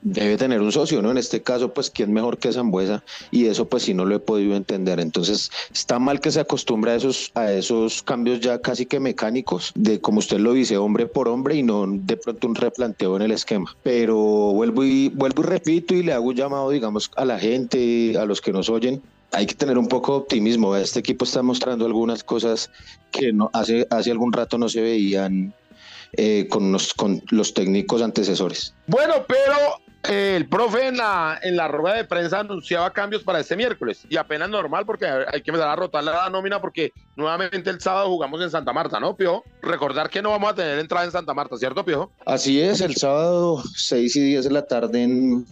debe 0.02 0.36
tener 0.36 0.60
un 0.60 0.72
socio, 0.72 1.00
¿no? 1.00 1.10
En 1.10 1.18
este 1.18 1.42
caso, 1.42 1.72
pues, 1.72 1.90
¿quién 1.90 2.12
mejor 2.12 2.38
que 2.38 2.52
Zambuesa? 2.52 3.02
Y 3.30 3.46
eso, 3.46 3.68
pues, 3.68 3.84
sí 3.84 3.94
no 3.94 4.04
lo 4.04 4.16
he 4.16 4.18
podido 4.18 4.56
entender. 4.56 5.00
Entonces, 5.00 5.50
está 5.72 5.98
mal 5.98 6.20
que 6.20 6.30
se 6.30 6.40
acostumbre 6.40 6.92
a 6.92 6.96
esos, 6.96 7.30
a 7.34 7.52
esos 7.52 8.02
cambios 8.02 8.40
ya 8.40 8.60
casi 8.60 8.86
que 8.86 9.00
mecánicos, 9.00 9.72
de 9.74 10.00
como 10.00 10.18
usted 10.18 10.38
lo 10.38 10.52
dice, 10.52 10.76
hombre 10.76 11.06
por 11.06 11.28
hombre 11.28 11.56
y 11.56 11.62
no 11.62 11.86
de 11.88 12.16
pronto 12.16 12.48
un 12.48 12.54
replanteo 12.54 13.16
en 13.16 13.22
el 13.22 13.30
esquema. 13.32 13.74
Pero 13.82 14.16
vuelvo 14.16 14.84
y, 14.84 15.08
vuelvo 15.08 15.42
y 15.42 15.46
repito 15.46 15.94
y 15.94 16.02
le 16.02 16.12
hago 16.12 16.26
un 16.28 16.36
llamado, 16.36 16.70
digamos, 16.70 17.10
a 17.16 17.24
la 17.24 17.38
gente, 17.38 18.16
a 18.18 18.24
los 18.24 18.40
que 18.40 18.52
nos 18.52 18.68
oyen, 18.68 19.02
hay 19.32 19.46
que 19.46 19.54
tener 19.54 19.78
un 19.78 19.88
poco 19.88 20.12
de 20.12 20.18
optimismo. 20.18 20.76
Este 20.76 21.00
equipo 21.00 21.24
está 21.24 21.42
mostrando 21.42 21.86
algunas 21.86 22.22
cosas 22.22 22.70
que 23.10 23.32
hace, 23.52 23.86
hace 23.90 24.10
algún 24.10 24.32
rato 24.32 24.58
no 24.58 24.68
se 24.68 24.82
veían 24.82 25.54
eh, 26.14 26.46
con, 26.50 26.70
los, 26.72 26.92
con 26.92 27.22
los 27.30 27.54
técnicos 27.54 28.02
antecesores. 28.02 28.74
Bueno, 28.86 29.14
pero 29.26 29.80
el 30.08 30.48
profe 30.48 30.88
en 30.88 30.96
la, 30.96 31.38
en 31.42 31.56
la 31.56 31.68
rueda 31.68 31.96
de 31.96 32.04
prensa 32.04 32.40
anunciaba 32.40 32.92
cambios 32.92 33.22
para 33.22 33.40
este 33.40 33.56
miércoles 33.56 34.04
y 34.08 34.16
apenas 34.16 34.50
normal 34.50 34.84
porque 34.84 35.06
hay 35.06 35.42
que 35.42 35.50
empezar 35.50 35.68
a 35.68 35.76
rotar 35.76 36.02
la 36.02 36.28
nómina 36.28 36.60
porque 36.60 36.92
nuevamente 37.14 37.70
el 37.70 37.80
sábado 37.80 38.08
jugamos 38.08 38.42
en 38.42 38.50
Santa 38.50 38.72
Marta, 38.72 38.98
¿no, 38.98 39.16
Pio? 39.16 39.44
Recordar 39.62 40.10
que 40.10 40.20
no 40.20 40.30
vamos 40.30 40.52
a 40.52 40.54
tener 40.54 40.78
entrada 40.78 41.04
en 41.04 41.12
Santa 41.12 41.34
Marta, 41.34 41.56
¿cierto, 41.56 41.84
Pio? 41.84 42.10
Así 42.26 42.60
es, 42.60 42.80
el 42.80 42.96
sábado 42.96 43.62
6 43.76 44.16
y 44.16 44.20
10 44.20 44.44
de 44.44 44.50
la 44.50 44.66
tarde 44.66 45.02
en, 45.02 45.46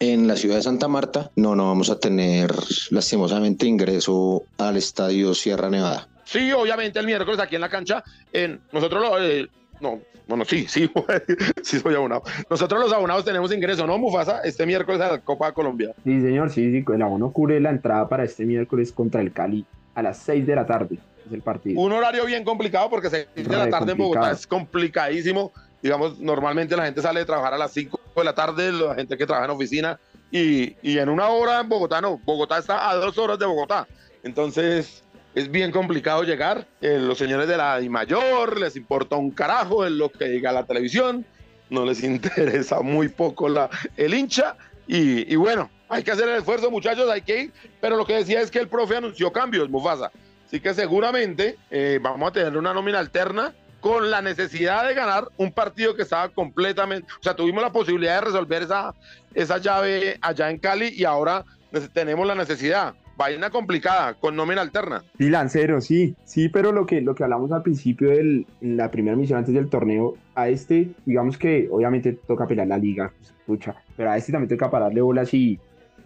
en 0.00 0.26
la 0.26 0.36
ciudad 0.36 0.56
de 0.56 0.62
Santa 0.62 0.88
Marta. 0.88 1.30
No, 1.36 1.54
no 1.54 1.68
vamos 1.68 1.88
a 1.90 2.00
tener 2.00 2.52
lastimosamente 2.90 3.66
ingreso 3.66 4.42
al 4.58 4.76
estadio 4.76 5.34
Sierra 5.34 5.70
Nevada. 5.70 6.08
Sí, 6.24 6.50
obviamente 6.52 6.98
el 6.98 7.06
miércoles 7.06 7.38
aquí 7.38 7.54
en 7.54 7.60
la 7.60 7.68
cancha, 7.68 8.02
en, 8.32 8.60
nosotros 8.72 9.02
lo... 9.02 9.22
Eh, 9.22 9.48
no, 9.82 10.00
bueno, 10.26 10.44
sí, 10.44 10.66
sí, 10.68 10.90
sí 11.62 11.80
soy 11.80 11.94
abonado. 11.94 12.22
Nosotros 12.48 12.80
los 12.80 12.92
abonados 12.92 13.24
tenemos 13.24 13.52
ingreso, 13.52 13.86
¿no, 13.86 13.98
Mufasa? 13.98 14.40
Este 14.44 14.64
miércoles 14.64 15.00
a 15.00 15.12
la 15.12 15.18
Copa 15.18 15.48
de 15.48 15.52
Colombia. 15.52 15.92
Sí, 16.04 16.20
señor, 16.20 16.50
sí, 16.50 16.70
sí, 16.70 16.84
el 16.92 17.02
abono 17.02 17.32
cubre 17.32 17.60
la 17.60 17.70
entrada 17.70 18.08
para 18.08 18.24
este 18.24 18.44
miércoles 18.44 18.92
contra 18.92 19.20
el 19.20 19.32
Cali 19.32 19.66
a 19.94 20.02
las 20.02 20.18
6 20.18 20.46
de 20.46 20.54
la 20.54 20.66
tarde. 20.66 20.98
Es 21.26 21.32
el 21.32 21.42
partido. 21.42 21.80
Un 21.80 21.92
horario 21.92 22.24
bien 22.24 22.44
complicado 22.44 22.88
porque 22.88 23.10
6 23.10 23.26
de 23.34 23.56
la 23.56 23.68
tarde 23.68 23.92
en 23.92 23.98
Bogotá 23.98 24.30
es 24.30 24.46
complicadísimo. 24.46 25.52
digamos, 25.82 26.18
normalmente 26.20 26.76
la 26.76 26.84
gente 26.84 27.02
sale 27.02 27.20
de 27.20 27.26
trabajar 27.26 27.54
a 27.54 27.58
las 27.58 27.72
5 27.72 28.00
de 28.16 28.24
la 28.24 28.34
tarde, 28.34 28.72
la 28.72 28.94
gente 28.94 29.16
que 29.16 29.26
trabaja 29.26 29.46
en 29.46 29.50
oficina, 29.50 29.98
y, 30.30 30.76
y 30.80 30.98
en 30.98 31.08
una 31.08 31.28
hora 31.28 31.60
en 31.60 31.68
Bogotá 31.68 32.00
no, 32.00 32.18
Bogotá 32.24 32.58
está 32.58 32.88
a 32.88 32.94
dos 32.94 33.18
horas 33.18 33.38
de 33.38 33.46
Bogotá. 33.46 33.86
Entonces, 34.22 35.02
es 35.34 35.50
bien 35.50 35.70
complicado 35.70 36.22
llegar. 36.22 36.66
Eh, 36.80 36.98
los 36.98 37.18
señores 37.18 37.48
de 37.48 37.56
la 37.56 37.80
mayor 37.88 38.58
les 38.58 38.76
importa 38.76 39.16
un 39.16 39.30
carajo 39.30 39.86
en 39.86 39.98
lo 39.98 40.10
que 40.10 40.26
diga 40.26 40.52
la 40.52 40.66
televisión, 40.66 41.24
no 41.70 41.84
les 41.84 42.02
interesa 42.04 42.80
muy 42.80 43.08
poco 43.08 43.48
la, 43.48 43.70
el 43.96 44.14
hincha. 44.14 44.56
Y, 44.86 45.32
y, 45.32 45.36
bueno, 45.36 45.70
hay 45.88 46.02
que 46.02 46.10
hacer 46.10 46.28
el 46.28 46.36
esfuerzo, 46.36 46.70
muchachos, 46.70 47.08
hay 47.10 47.22
que 47.22 47.42
ir. 47.44 47.52
Pero 47.80 47.96
lo 47.96 48.04
que 48.04 48.14
decía 48.14 48.40
es 48.40 48.50
que 48.50 48.58
el 48.58 48.68
profe 48.68 48.96
anunció 48.96 49.32
cambios, 49.32 49.70
Mufasa. 49.70 50.10
Así 50.46 50.60
que 50.60 50.74
seguramente 50.74 51.56
eh, 51.70 51.98
vamos 52.02 52.28
a 52.28 52.32
tener 52.32 52.56
una 52.58 52.74
nómina 52.74 52.98
alterna 52.98 53.54
con 53.80 54.10
la 54.10 54.20
necesidad 54.20 54.86
de 54.86 54.94
ganar 54.94 55.28
un 55.38 55.50
partido 55.50 55.96
que 55.96 56.02
estaba 56.02 56.28
completamente, 56.28 57.10
o 57.18 57.22
sea, 57.22 57.34
tuvimos 57.34 57.62
la 57.62 57.72
posibilidad 57.72 58.16
de 58.16 58.26
resolver 58.26 58.62
esa, 58.62 58.94
esa 59.34 59.58
llave 59.58 60.18
allá 60.20 60.50
en 60.50 60.58
Cali 60.58 60.92
y 60.94 61.04
ahora 61.04 61.44
tenemos 61.92 62.24
la 62.26 62.36
necesidad 62.36 62.94
vaina 63.22 63.50
complicada, 63.50 64.14
con 64.14 64.34
nómina 64.34 64.62
alterna. 64.62 65.04
Sí, 65.16 65.30
Lancero, 65.30 65.80
sí, 65.80 66.16
sí, 66.24 66.48
pero 66.48 66.72
lo 66.72 66.86
que, 66.86 67.00
lo 67.00 67.14
que 67.14 67.22
hablamos 67.22 67.52
al 67.52 67.62
principio 67.62 68.10
de 68.10 68.44
la 68.60 68.90
primera 68.90 69.16
misión 69.16 69.38
antes 69.38 69.54
del 69.54 69.68
torneo, 69.68 70.16
a 70.34 70.48
este, 70.48 70.90
digamos 71.06 71.38
que 71.38 71.68
obviamente 71.70 72.12
toca 72.12 72.46
pelear 72.46 72.66
la 72.66 72.78
liga, 72.78 73.12
escucha, 73.22 73.76
pero 73.96 74.10
a 74.10 74.16
este 74.16 74.32
también 74.32 74.48
toca 74.48 74.70
pararle 74.70 75.00
bolas 75.00 75.32
y, 75.34 75.60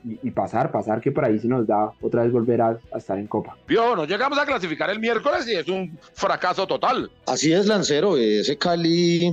y, 0.05 0.31
pasar, 0.31 0.71
pasar, 0.71 1.01
que 1.01 1.11
por 1.11 1.25
ahí 1.25 1.39
se 1.39 1.49
nos 1.49 1.67
da 1.67 1.91
otra 2.03 2.23
vez 2.23 2.33
volver 2.33 2.61
a, 2.61 2.79
estar 2.95 3.19
en 3.19 3.27
Copa. 3.27 3.57
Vio, 3.67 3.97
nos 3.97 4.07
llegamos 4.07 4.39
a 4.39 4.45
clasificar 4.45 4.91
el 4.91 5.01
miércoles 5.01 5.49
y 5.49 5.55
es 5.55 5.69
un 5.69 5.99
fracaso 6.13 6.67
total. 6.67 7.11
Así 7.27 7.53
es, 7.53 7.67
Lancero, 7.67 8.17
ese 8.19 8.59
Cali 8.59 9.33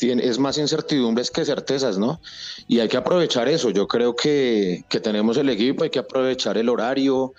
es 0.00 0.38
más 0.38 0.58
incertidumbres 0.58 1.30
que 1.30 1.44
certezas, 1.44 1.98
¿no? 1.98 2.20
Y 2.68 2.80
hay 2.80 2.88
que 2.88 2.96
aprovechar 2.96 3.48
eso. 3.48 3.70
Yo 3.70 3.86
creo 3.86 4.16
que, 4.16 4.84
que 4.88 5.00
tenemos 5.00 5.36
el 5.36 5.48
equipo, 5.48 5.84
hay 5.84 5.90
que 5.90 5.98
aprovechar 5.98 6.58
el 6.58 6.68
horario, 6.68 7.34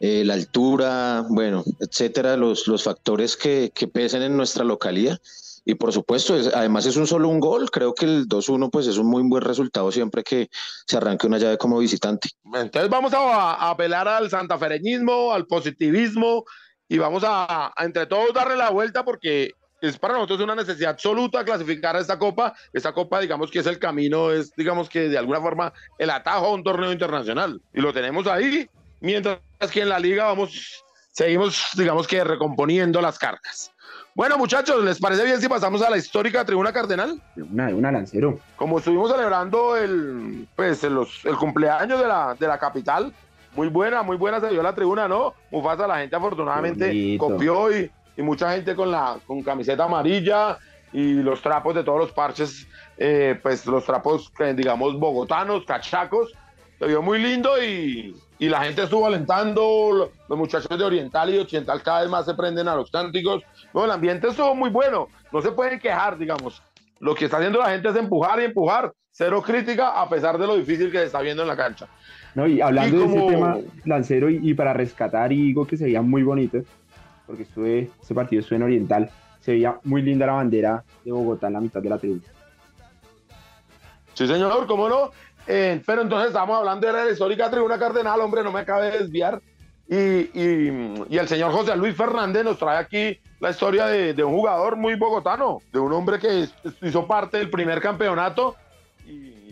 eh, 0.00 0.24
la 0.24 0.34
altura, 0.34 1.24
bueno, 1.28 1.64
etcétera, 1.80 2.36
los, 2.36 2.68
los 2.68 2.84
factores 2.84 3.36
que, 3.36 3.70
que 3.74 3.88
pesen 3.88 4.22
en 4.22 4.36
nuestra 4.36 4.64
localidad. 4.64 5.18
Y 5.64 5.74
por 5.74 5.92
supuesto, 5.92 6.34
además 6.54 6.86
es 6.86 6.96
un 6.96 7.06
solo 7.06 7.28
un 7.28 7.40
gol. 7.40 7.70
Creo 7.70 7.94
que 7.94 8.06
el 8.06 8.26
2-1 8.26 8.70
pues 8.70 8.86
es 8.86 8.96
un 8.96 9.06
muy 9.06 9.22
buen 9.22 9.42
resultado 9.42 9.92
siempre 9.92 10.22
que 10.22 10.48
se 10.86 10.96
arranque 10.96 11.26
una 11.26 11.36
llave 11.36 11.58
como 11.58 11.78
visitante. 11.78 12.30
Entonces 12.54 12.88
vamos 12.88 13.12
a, 13.12 13.52
a 13.52 13.70
apelar 13.70 14.08
al 14.08 14.30
santafereñismo, 14.30 15.32
al 15.32 15.46
positivismo 15.46 16.44
y 16.88 16.96
vamos 16.96 17.22
a, 17.22 17.70
a 17.76 17.84
entre 17.84 18.06
todos 18.06 18.32
darle 18.32 18.56
la 18.56 18.70
vuelta 18.70 19.04
porque 19.04 19.50
es 19.80 19.98
para 19.98 20.14
nosotros 20.14 20.40
una 20.40 20.54
necesidad 20.54 20.90
absoluta 20.90 21.44
clasificar 21.44 21.96
a 21.96 22.00
esta 22.00 22.18
copa. 22.18 22.54
Esta 22.72 22.92
copa, 22.92 23.20
digamos 23.20 23.50
que 23.50 23.60
es 23.60 23.66
el 23.66 23.78
camino, 23.78 24.30
es 24.30 24.54
digamos 24.56 24.88
que 24.88 25.08
de 25.08 25.18
alguna 25.18 25.40
forma 25.40 25.72
el 25.98 26.10
atajo 26.10 26.46
a 26.46 26.52
un 26.52 26.62
torneo 26.62 26.92
internacional. 26.92 27.60
Y 27.72 27.80
lo 27.80 27.92
tenemos 27.92 28.26
ahí, 28.26 28.68
mientras 29.00 29.40
que 29.72 29.82
en 29.82 29.88
la 29.88 29.98
liga 29.98 30.24
vamos, 30.24 30.84
seguimos, 31.12 31.70
digamos 31.76 32.06
que 32.06 32.24
recomponiendo 32.24 33.00
las 33.00 33.18
cargas. 33.18 33.72
Bueno, 34.14 34.36
muchachos, 34.36 34.82
¿les 34.82 34.98
parece 34.98 35.24
bien 35.24 35.40
si 35.40 35.48
pasamos 35.48 35.80
a 35.80 35.90
la 35.90 35.96
histórica 35.96 36.44
tribuna 36.44 36.72
cardenal? 36.72 37.22
Una, 37.36 37.68
una 37.68 37.92
lancero. 37.92 38.40
Como 38.56 38.78
estuvimos 38.78 39.12
celebrando 39.12 39.76
el, 39.76 40.48
pues, 40.56 40.82
el, 40.82 40.98
el 41.24 41.36
cumpleaños 41.36 42.00
de 42.00 42.06
la, 42.08 42.36
de 42.38 42.48
la 42.48 42.58
capital, 42.58 43.12
muy 43.54 43.68
buena, 43.68 44.02
muy 44.02 44.16
buena 44.16 44.40
se 44.40 44.48
dio 44.48 44.62
la 44.62 44.74
tribuna, 44.74 45.08
¿no? 45.08 45.34
Mufasa, 45.50 45.86
la 45.86 45.98
gente 45.98 46.16
afortunadamente 46.16 47.16
copió 47.18 47.76
y, 47.76 47.90
y 48.18 48.22
mucha 48.22 48.52
gente 48.52 48.74
con 48.74 48.90
la 48.90 49.16
con 49.26 49.42
camiseta 49.42 49.84
amarilla 49.84 50.58
y 50.92 51.14
los 51.14 51.40
trapos 51.40 51.74
de 51.74 51.84
todos 51.84 52.00
los 52.00 52.12
parches, 52.12 52.66
eh, 52.96 53.38
pues 53.40 53.64
los 53.66 53.84
trapos, 53.84 54.32
digamos, 54.56 54.98
bogotanos, 54.98 55.64
cachacos. 55.64 56.32
Se 56.78 56.86
vio 56.86 57.00
muy 57.00 57.20
lindo 57.20 57.62
y, 57.62 58.16
y, 58.38 58.48
la 58.48 58.62
gente 58.64 58.82
estuvo 58.82 59.06
alentando, 59.06 60.10
los 60.28 60.38
muchachos 60.38 60.76
de 60.78 60.84
Oriental 60.84 61.32
y 61.32 61.38
Occidental 61.38 61.82
cada 61.82 62.02
vez 62.02 62.10
más 62.10 62.24
se 62.24 62.34
prenden 62.34 62.66
a 62.66 62.74
los 62.74 62.90
cánticos. 62.90 63.42
No, 63.72 63.84
el 63.84 63.90
ambiente 63.90 64.28
estuvo 64.28 64.54
muy 64.54 64.70
bueno, 64.70 65.08
no 65.32 65.40
se 65.40 65.52
pueden 65.52 65.78
quejar, 65.78 66.18
digamos. 66.18 66.62
Lo 67.00 67.14
que 67.14 67.26
está 67.26 67.36
haciendo 67.36 67.60
la 67.60 67.70
gente 67.70 67.88
es 67.88 67.96
empujar 67.96 68.40
y 68.40 68.44
empujar, 68.44 68.92
cero 69.12 69.42
crítica 69.44 70.00
a 70.00 70.08
pesar 70.08 70.38
de 70.38 70.46
lo 70.46 70.56
difícil 70.56 70.90
que 70.90 70.98
se 70.98 71.04
está 71.04 71.20
viendo 71.20 71.42
en 71.42 71.48
la 71.48 71.56
cancha. 71.56 71.86
No, 72.34 72.46
y 72.46 72.60
hablando 72.60 72.96
y 72.96 73.00
como... 73.00 73.14
de 73.14 73.20
ese 73.20 73.34
tema, 73.34 73.58
Lancero, 73.84 74.30
y, 74.30 74.40
y, 74.42 74.54
para 74.54 74.72
rescatar, 74.72 75.32
y 75.32 75.36
digo 75.36 75.66
que 75.66 75.76
se 75.76 75.84
veía 75.84 76.02
muy 76.02 76.22
bonito, 76.22 76.58
porque 77.28 77.42
estuve, 77.42 77.90
ese 78.02 78.14
partido 78.14 78.40
estuve 78.40 78.56
en 78.56 78.62
Oriental, 78.64 79.10
se 79.38 79.52
veía 79.52 79.78
muy 79.84 80.00
linda 80.02 80.26
la 80.26 80.32
bandera 80.32 80.82
de 81.04 81.12
Bogotá 81.12 81.46
en 81.46 81.52
la 81.52 81.60
mitad 81.60 81.82
de 81.82 81.90
la 81.90 81.98
tribuna. 81.98 82.22
Sí, 84.14 84.26
señor, 84.26 84.66
cómo 84.66 84.88
no. 84.88 85.10
Eh, 85.46 85.80
pero 85.86 86.02
entonces 86.02 86.28
estamos 86.28 86.58
hablando 86.58 86.86
de 86.86 86.92
la 86.92 87.10
histórica 87.10 87.50
tribuna 87.50 87.78
cardenal, 87.78 88.20
hombre, 88.20 88.42
no 88.42 88.50
me 88.50 88.60
acabe 88.60 88.90
de 88.90 88.98
desviar. 88.98 89.40
Y, 89.88 91.16
el 91.16 91.28
señor 91.28 91.52
José 91.52 91.76
Luis 91.76 91.94
Fernández 91.94 92.44
nos 92.44 92.58
trae 92.58 92.78
aquí 92.78 93.20
la 93.40 93.50
historia 93.50 93.86
de, 93.86 94.24
un 94.24 94.32
jugador 94.32 94.76
muy 94.76 94.96
bogotano, 94.96 95.60
de 95.70 95.78
un 95.78 95.92
hombre 95.92 96.18
que 96.18 96.48
hizo 96.82 97.06
parte 97.06 97.38
del 97.38 97.50
primer 97.50 97.80
campeonato. 97.80 98.56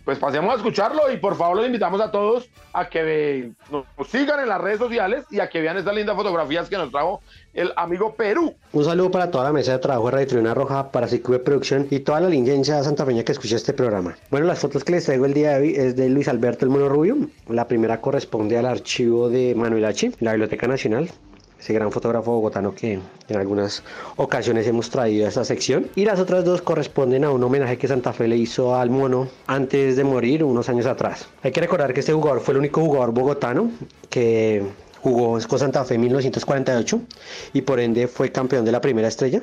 Pues 0.06 0.20
pasemos 0.20 0.54
a 0.54 0.56
escucharlo 0.56 1.10
y 1.12 1.16
por 1.16 1.36
favor 1.36 1.56
los 1.56 1.66
invitamos 1.66 2.00
a 2.00 2.12
todos 2.12 2.48
a 2.72 2.88
que 2.88 3.50
nos 3.72 3.84
sigan 4.08 4.38
en 4.38 4.48
las 4.48 4.60
redes 4.60 4.78
sociales 4.78 5.24
y 5.32 5.40
a 5.40 5.50
que 5.50 5.60
vean 5.60 5.76
estas 5.76 5.96
lindas 5.96 6.14
fotografías 6.14 6.68
que 6.68 6.76
nos 6.76 6.92
trajo 6.92 7.20
el 7.52 7.72
amigo 7.74 8.14
Perú. 8.14 8.54
Un 8.72 8.84
saludo 8.84 9.10
para 9.10 9.32
toda 9.32 9.42
la 9.42 9.52
mesa 9.52 9.72
de 9.72 9.78
trabajo 9.80 10.06
de 10.06 10.12
Radio 10.12 10.26
Tribuna 10.28 10.54
Roja, 10.54 10.92
para 10.92 11.08
CQB 11.08 11.42
Production 11.42 11.88
y 11.90 11.98
toda 11.98 12.20
la 12.20 12.28
lingencia 12.28 12.80
santafeña 12.84 13.24
que 13.24 13.32
escucha 13.32 13.56
este 13.56 13.72
programa. 13.72 14.16
Bueno, 14.30 14.46
las 14.46 14.60
fotos 14.60 14.84
que 14.84 14.92
les 14.92 15.06
traigo 15.06 15.26
el 15.26 15.34
día 15.34 15.58
de 15.58 15.62
hoy 15.62 15.74
es 15.74 15.96
de 15.96 16.08
Luis 16.08 16.28
Alberto 16.28 16.64
el 16.64 16.70
Mono 16.70 16.88
Rubio. 16.88 17.16
La 17.48 17.66
primera 17.66 18.00
corresponde 18.00 18.56
al 18.56 18.66
archivo 18.66 19.28
de 19.28 19.56
Manuel 19.56 19.86
H., 19.86 20.12
la 20.20 20.30
Biblioteca 20.32 20.68
Nacional 20.68 21.10
ese 21.66 21.72
gran 21.72 21.90
fotógrafo 21.90 22.30
bogotano 22.30 22.72
que 22.72 23.00
en 23.28 23.36
algunas 23.36 23.82
ocasiones 24.14 24.68
hemos 24.68 24.88
traído 24.88 25.26
a 25.26 25.30
esta 25.30 25.44
sección. 25.44 25.88
Y 25.96 26.04
las 26.04 26.20
otras 26.20 26.44
dos 26.44 26.62
corresponden 26.62 27.24
a 27.24 27.30
un 27.30 27.42
homenaje 27.42 27.76
que 27.76 27.88
Santa 27.88 28.12
Fe 28.12 28.28
le 28.28 28.36
hizo 28.36 28.76
al 28.76 28.88
mono 28.88 29.28
antes 29.48 29.96
de 29.96 30.04
morir 30.04 30.44
unos 30.44 30.68
años 30.68 30.86
atrás. 30.86 31.28
Hay 31.42 31.50
que 31.50 31.60
recordar 31.60 31.92
que 31.92 32.00
este 32.00 32.12
jugador 32.12 32.40
fue 32.40 32.54
el 32.54 32.58
único 32.58 32.82
jugador 32.82 33.12
bogotano 33.12 33.72
que 34.08 34.62
jugó 35.02 35.40
con 35.48 35.58
Santa 35.58 35.84
Fe 35.84 35.96
en 35.96 36.02
1948 36.02 37.00
y 37.52 37.62
por 37.62 37.80
ende 37.80 38.06
fue 38.06 38.30
campeón 38.30 38.64
de 38.64 38.70
la 38.70 38.80
primera 38.80 39.08
estrella. 39.08 39.42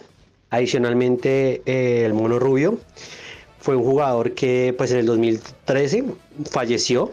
Adicionalmente, 0.49 1.62
eh, 1.65 2.05
el 2.05 2.13
mono 2.13 2.39
rubio 2.39 2.77
fue 3.59 3.75
un 3.75 3.83
jugador 3.83 4.31
que 4.31 4.73
pues 4.77 4.91
en 4.91 4.99
el 4.99 5.07
2013 5.07 6.05
falleció 6.49 7.12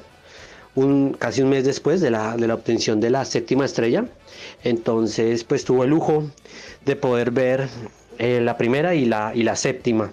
un, 0.75 1.15
casi 1.15 1.43
un 1.43 1.51
mes 1.51 1.65
después 1.65 2.01
de 2.01 2.11
la, 2.11 2.37
de 2.37 2.47
la 2.47 2.55
obtención 2.55 3.01
de 3.01 3.11
la 3.11 3.25
séptima 3.25 3.65
estrella. 3.65 4.05
Entonces, 4.65 5.45
pues 5.45 5.65
tuvo 5.65 5.85
el 5.85 5.91
lujo 5.91 6.25
de 6.85 6.97
poder 6.97 7.31
ver 7.31 7.69
eh, 8.19 8.41
la 8.41 8.57
primera 8.57 8.95
y 8.95 9.05
la, 9.05 9.33
y 9.35 9.43
la 9.43 9.57
séptima 9.57 10.13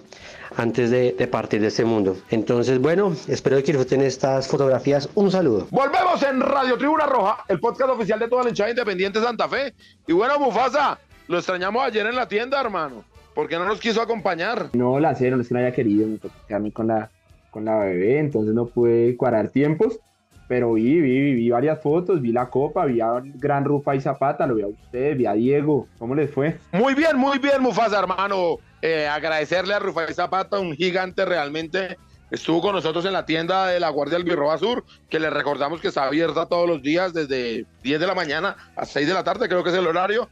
antes 0.56 0.90
de, 0.90 1.12
de, 1.12 1.26
partir 1.28 1.60
de 1.60 1.68
este 1.68 1.84
mundo. 1.84 2.16
Entonces, 2.30 2.80
bueno, 2.80 3.14
espero 3.28 3.56
que 3.58 3.64
disfruten 3.64 4.02
estas 4.02 4.48
fotografías. 4.48 5.08
Un 5.14 5.30
saludo. 5.30 5.68
Volvemos 5.70 6.22
en 6.22 6.40
Radio 6.40 6.76
Tribuna 6.76 7.06
Roja, 7.06 7.44
el 7.48 7.60
podcast 7.60 7.90
oficial 7.90 8.18
de 8.18 8.28
toda 8.28 8.42
la 8.42 8.48
hinchada 8.48 8.70
independiente 8.70 9.20
Santa 9.20 9.48
Fe. 9.48 9.74
Y 10.06 10.12
bueno, 10.12 10.38
Mufasa, 10.40 10.98
lo 11.28 11.38
extrañamos 11.38 11.84
ayer 11.84 12.06
en 12.06 12.16
la 12.16 12.26
tienda, 12.26 12.60
hermano. 12.60 13.04
¿Por 13.34 13.46
qué 13.46 13.56
no 13.56 13.66
nos 13.66 13.78
quiso 13.78 14.02
acompañar? 14.02 14.70
No, 14.72 14.98
la 14.98 15.14
cero, 15.14 15.36
no 15.36 15.42
es 15.42 15.48
que 15.48 15.54
no 15.54 15.60
haya 15.60 15.72
querido, 15.72 16.08
me 16.08 16.18
tocó 16.18 16.34
quedarme 16.48 16.72
con 16.72 16.88
la, 16.88 17.08
con 17.52 17.64
la 17.64 17.78
bebé, 17.78 18.18
entonces 18.18 18.52
no 18.52 18.66
pude 18.66 19.16
cuadrar 19.16 19.50
tiempos 19.50 20.00
pero 20.48 20.72
vi, 20.72 21.00
vi, 21.00 21.34
vi 21.34 21.50
varias 21.50 21.80
fotos, 21.80 22.22
vi 22.22 22.32
la 22.32 22.48
copa, 22.48 22.86
vi 22.86 23.02
a 23.02 23.20
Gran 23.22 23.66
Rufa 23.66 23.94
y 23.94 24.00
Zapata, 24.00 24.46
lo 24.46 24.54
vi 24.54 24.62
a 24.62 24.66
usted, 24.68 25.14
vi 25.14 25.26
a 25.26 25.34
Diego, 25.34 25.86
¿cómo 25.98 26.14
les 26.14 26.30
fue? 26.30 26.58
Muy 26.72 26.94
bien, 26.94 27.18
muy 27.18 27.38
bien, 27.38 27.60
Mufasa, 27.60 27.98
hermano. 27.98 28.56
Eh, 28.80 29.06
agradecerle 29.06 29.74
a 29.74 29.78
Rufa 29.78 30.10
y 30.10 30.14
Zapata, 30.14 30.58
un 30.58 30.74
gigante 30.74 31.26
realmente. 31.26 31.98
Estuvo 32.30 32.62
con 32.62 32.74
nosotros 32.74 33.04
en 33.04 33.12
la 33.12 33.26
tienda 33.26 33.66
de 33.66 33.78
la 33.78 33.90
Guardia 33.90 34.16
del 34.16 34.24
Birroba 34.24 34.56
Sur, 34.56 34.84
que 35.10 35.20
le 35.20 35.28
recordamos 35.28 35.82
que 35.82 35.88
está 35.88 36.04
abierta 36.04 36.46
todos 36.46 36.66
los 36.66 36.82
días 36.82 37.12
desde 37.12 37.66
10 37.82 38.00
de 38.00 38.06
la 38.06 38.14
mañana 38.14 38.56
a 38.74 38.86
6 38.86 39.06
de 39.06 39.14
la 39.14 39.24
tarde, 39.24 39.48
creo 39.48 39.62
que 39.62 39.70
es 39.70 39.76
el 39.76 39.86
horario, 39.86 40.28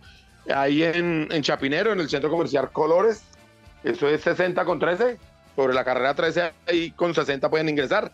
ahí 0.54 0.82
en, 0.82 1.28
en 1.30 1.42
Chapinero, 1.42 1.92
en 1.92 2.00
el 2.00 2.08
centro 2.08 2.30
comercial 2.30 2.70
Colores. 2.70 3.22
Eso 3.84 4.08
es 4.08 4.22
60 4.22 4.64
con 4.64 4.78
13, 4.78 5.18
sobre 5.54 5.74
la 5.74 5.84
carrera 5.84 6.14
13, 6.14 6.52
ahí 6.66 6.90
con 6.92 7.14
60 7.14 7.50
pueden 7.50 7.68
ingresar. 7.68 8.10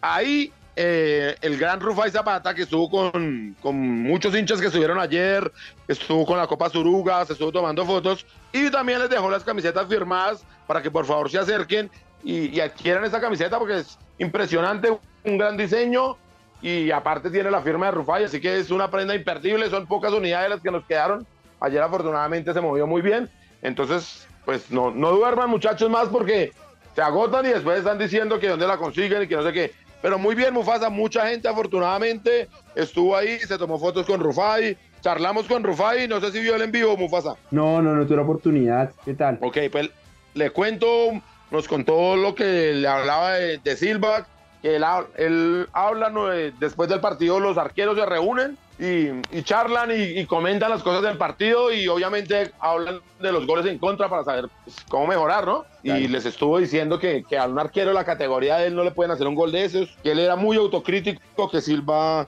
Ahí 0.00 0.52
eh, 0.76 1.36
el 1.40 1.56
gran 1.56 1.80
Rufai 1.80 2.10
Zapata, 2.10 2.54
que 2.54 2.62
estuvo 2.62 2.90
con, 2.90 3.56
con, 3.62 3.76
muchos 3.76 4.34
hinchas 4.34 4.60
que 4.60 4.66
estuvieron 4.66 4.98
ayer, 4.98 5.52
estuvo 5.86 6.26
con 6.26 6.36
la 6.36 6.46
Copa 6.46 6.68
Suruga, 6.68 7.24
se 7.24 7.34
estuvo 7.34 7.52
tomando 7.52 7.84
fotos 7.86 8.26
y 8.52 8.70
también 8.70 8.98
les 8.98 9.08
dejó 9.08 9.30
las 9.30 9.44
camisetas 9.44 9.86
firmadas 9.86 10.44
para 10.66 10.82
que 10.82 10.90
por 10.90 11.06
favor 11.06 11.30
se 11.30 11.38
acerquen 11.38 11.90
y, 12.24 12.48
y 12.56 12.60
adquieran 12.60 13.04
esa 13.04 13.20
camiseta 13.20 13.58
porque 13.58 13.78
es 13.78 13.98
impresionante, 14.18 14.96
un 15.24 15.38
gran 15.38 15.56
diseño 15.56 16.16
y 16.60 16.90
aparte 16.90 17.30
tiene 17.30 17.50
la 17.50 17.60
firma 17.60 17.86
de 17.86 17.92
Rufai, 17.92 18.24
así 18.24 18.40
que 18.40 18.58
es 18.58 18.70
una 18.70 18.90
prenda 18.90 19.14
imperdible, 19.14 19.70
son 19.70 19.86
pocas 19.86 20.12
unidades 20.12 20.50
las 20.50 20.60
que 20.60 20.70
nos 20.70 20.84
quedaron. 20.86 21.26
Ayer 21.60 21.82
afortunadamente 21.82 22.52
se 22.52 22.60
movió 22.60 22.86
muy 22.86 23.00
bien, 23.02 23.30
entonces 23.62 24.26
pues 24.44 24.70
no, 24.70 24.90
no 24.90 25.10
duerman 25.12 25.50
muchachos 25.50 25.88
más 25.88 26.08
porque 26.08 26.52
se 26.94 27.02
agotan 27.02 27.44
y 27.46 27.50
después 27.50 27.78
están 27.78 27.98
diciendo 27.98 28.38
que 28.38 28.48
dónde 28.48 28.66
la 28.66 28.76
consiguen 28.76 29.22
y 29.22 29.28
que 29.28 29.36
no 29.36 29.42
sé 29.42 29.52
qué. 29.52 29.83
Pero 30.04 30.18
muy 30.18 30.34
bien, 30.34 30.52
Mufasa, 30.52 30.90
mucha 30.90 31.28
gente 31.28 31.48
afortunadamente 31.48 32.50
estuvo 32.74 33.16
ahí, 33.16 33.38
se 33.38 33.56
tomó 33.56 33.78
fotos 33.78 34.04
con 34.04 34.20
Rufai, 34.20 34.76
charlamos 35.00 35.46
con 35.46 35.64
Rufai, 35.64 36.06
no 36.08 36.20
sé 36.20 36.30
si 36.30 36.40
vio 36.40 36.56
el 36.56 36.60
en 36.60 36.72
vivo, 36.72 36.94
Mufasa. 36.94 37.36
No, 37.50 37.80
no, 37.80 37.94
no 37.94 38.04
tuve 38.04 38.16
la 38.18 38.22
oportunidad. 38.24 38.92
¿Qué 39.02 39.14
tal? 39.14 39.38
Ok, 39.40 39.56
pues 39.72 39.88
le 40.34 40.50
cuento, 40.50 40.86
nos 41.50 41.66
contó 41.66 42.16
lo 42.16 42.34
que 42.34 42.74
le 42.74 42.86
hablaba 42.86 43.32
de, 43.32 43.76
Silva, 43.78 44.26
que 44.60 44.76
él, 44.76 44.84
él 45.16 45.68
habla 45.72 46.12
después 46.60 46.90
del 46.90 47.00
partido, 47.00 47.40
los 47.40 47.56
arqueros 47.56 47.96
se 47.96 48.04
reúnen 48.04 48.58
y, 48.78 49.42
charlan 49.42 49.90
y, 49.94 50.24
comentan 50.26 50.70
las 50.70 50.82
cosas 50.82 51.02
del 51.02 51.16
partido 51.16 51.72
y 51.72 51.86
obviamente 51.86 52.50
hablan 52.58 53.00
de 53.20 53.32
los 53.32 53.46
goles 53.46 53.66
en 53.66 53.78
contra 53.78 54.08
para 54.08 54.24
saber 54.24 54.48
pues, 54.64 54.76
cómo 54.88 55.06
mejorar, 55.06 55.46
¿no? 55.46 55.64
Y 55.82 56.08
les 56.08 56.26
estuvo 56.26 56.58
diciendo 56.58 56.98
que, 56.98 57.24
que, 57.28 57.38
a 57.38 57.46
un 57.46 57.58
arquero 57.58 57.88
de 57.88 57.94
la 57.94 58.04
categoría 58.04 58.56
de 58.56 58.66
él 58.66 58.74
no 58.74 58.82
le 58.82 58.90
pueden 58.90 59.12
hacer 59.12 59.26
un 59.26 59.34
gol 59.34 59.52
de 59.52 59.64
esos, 59.64 59.96
que 60.02 60.12
él 60.12 60.18
era 60.18 60.34
muy 60.34 60.56
autocrítico, 60.56 61.50
que 61.50 61.60
Silva 61.60 62.26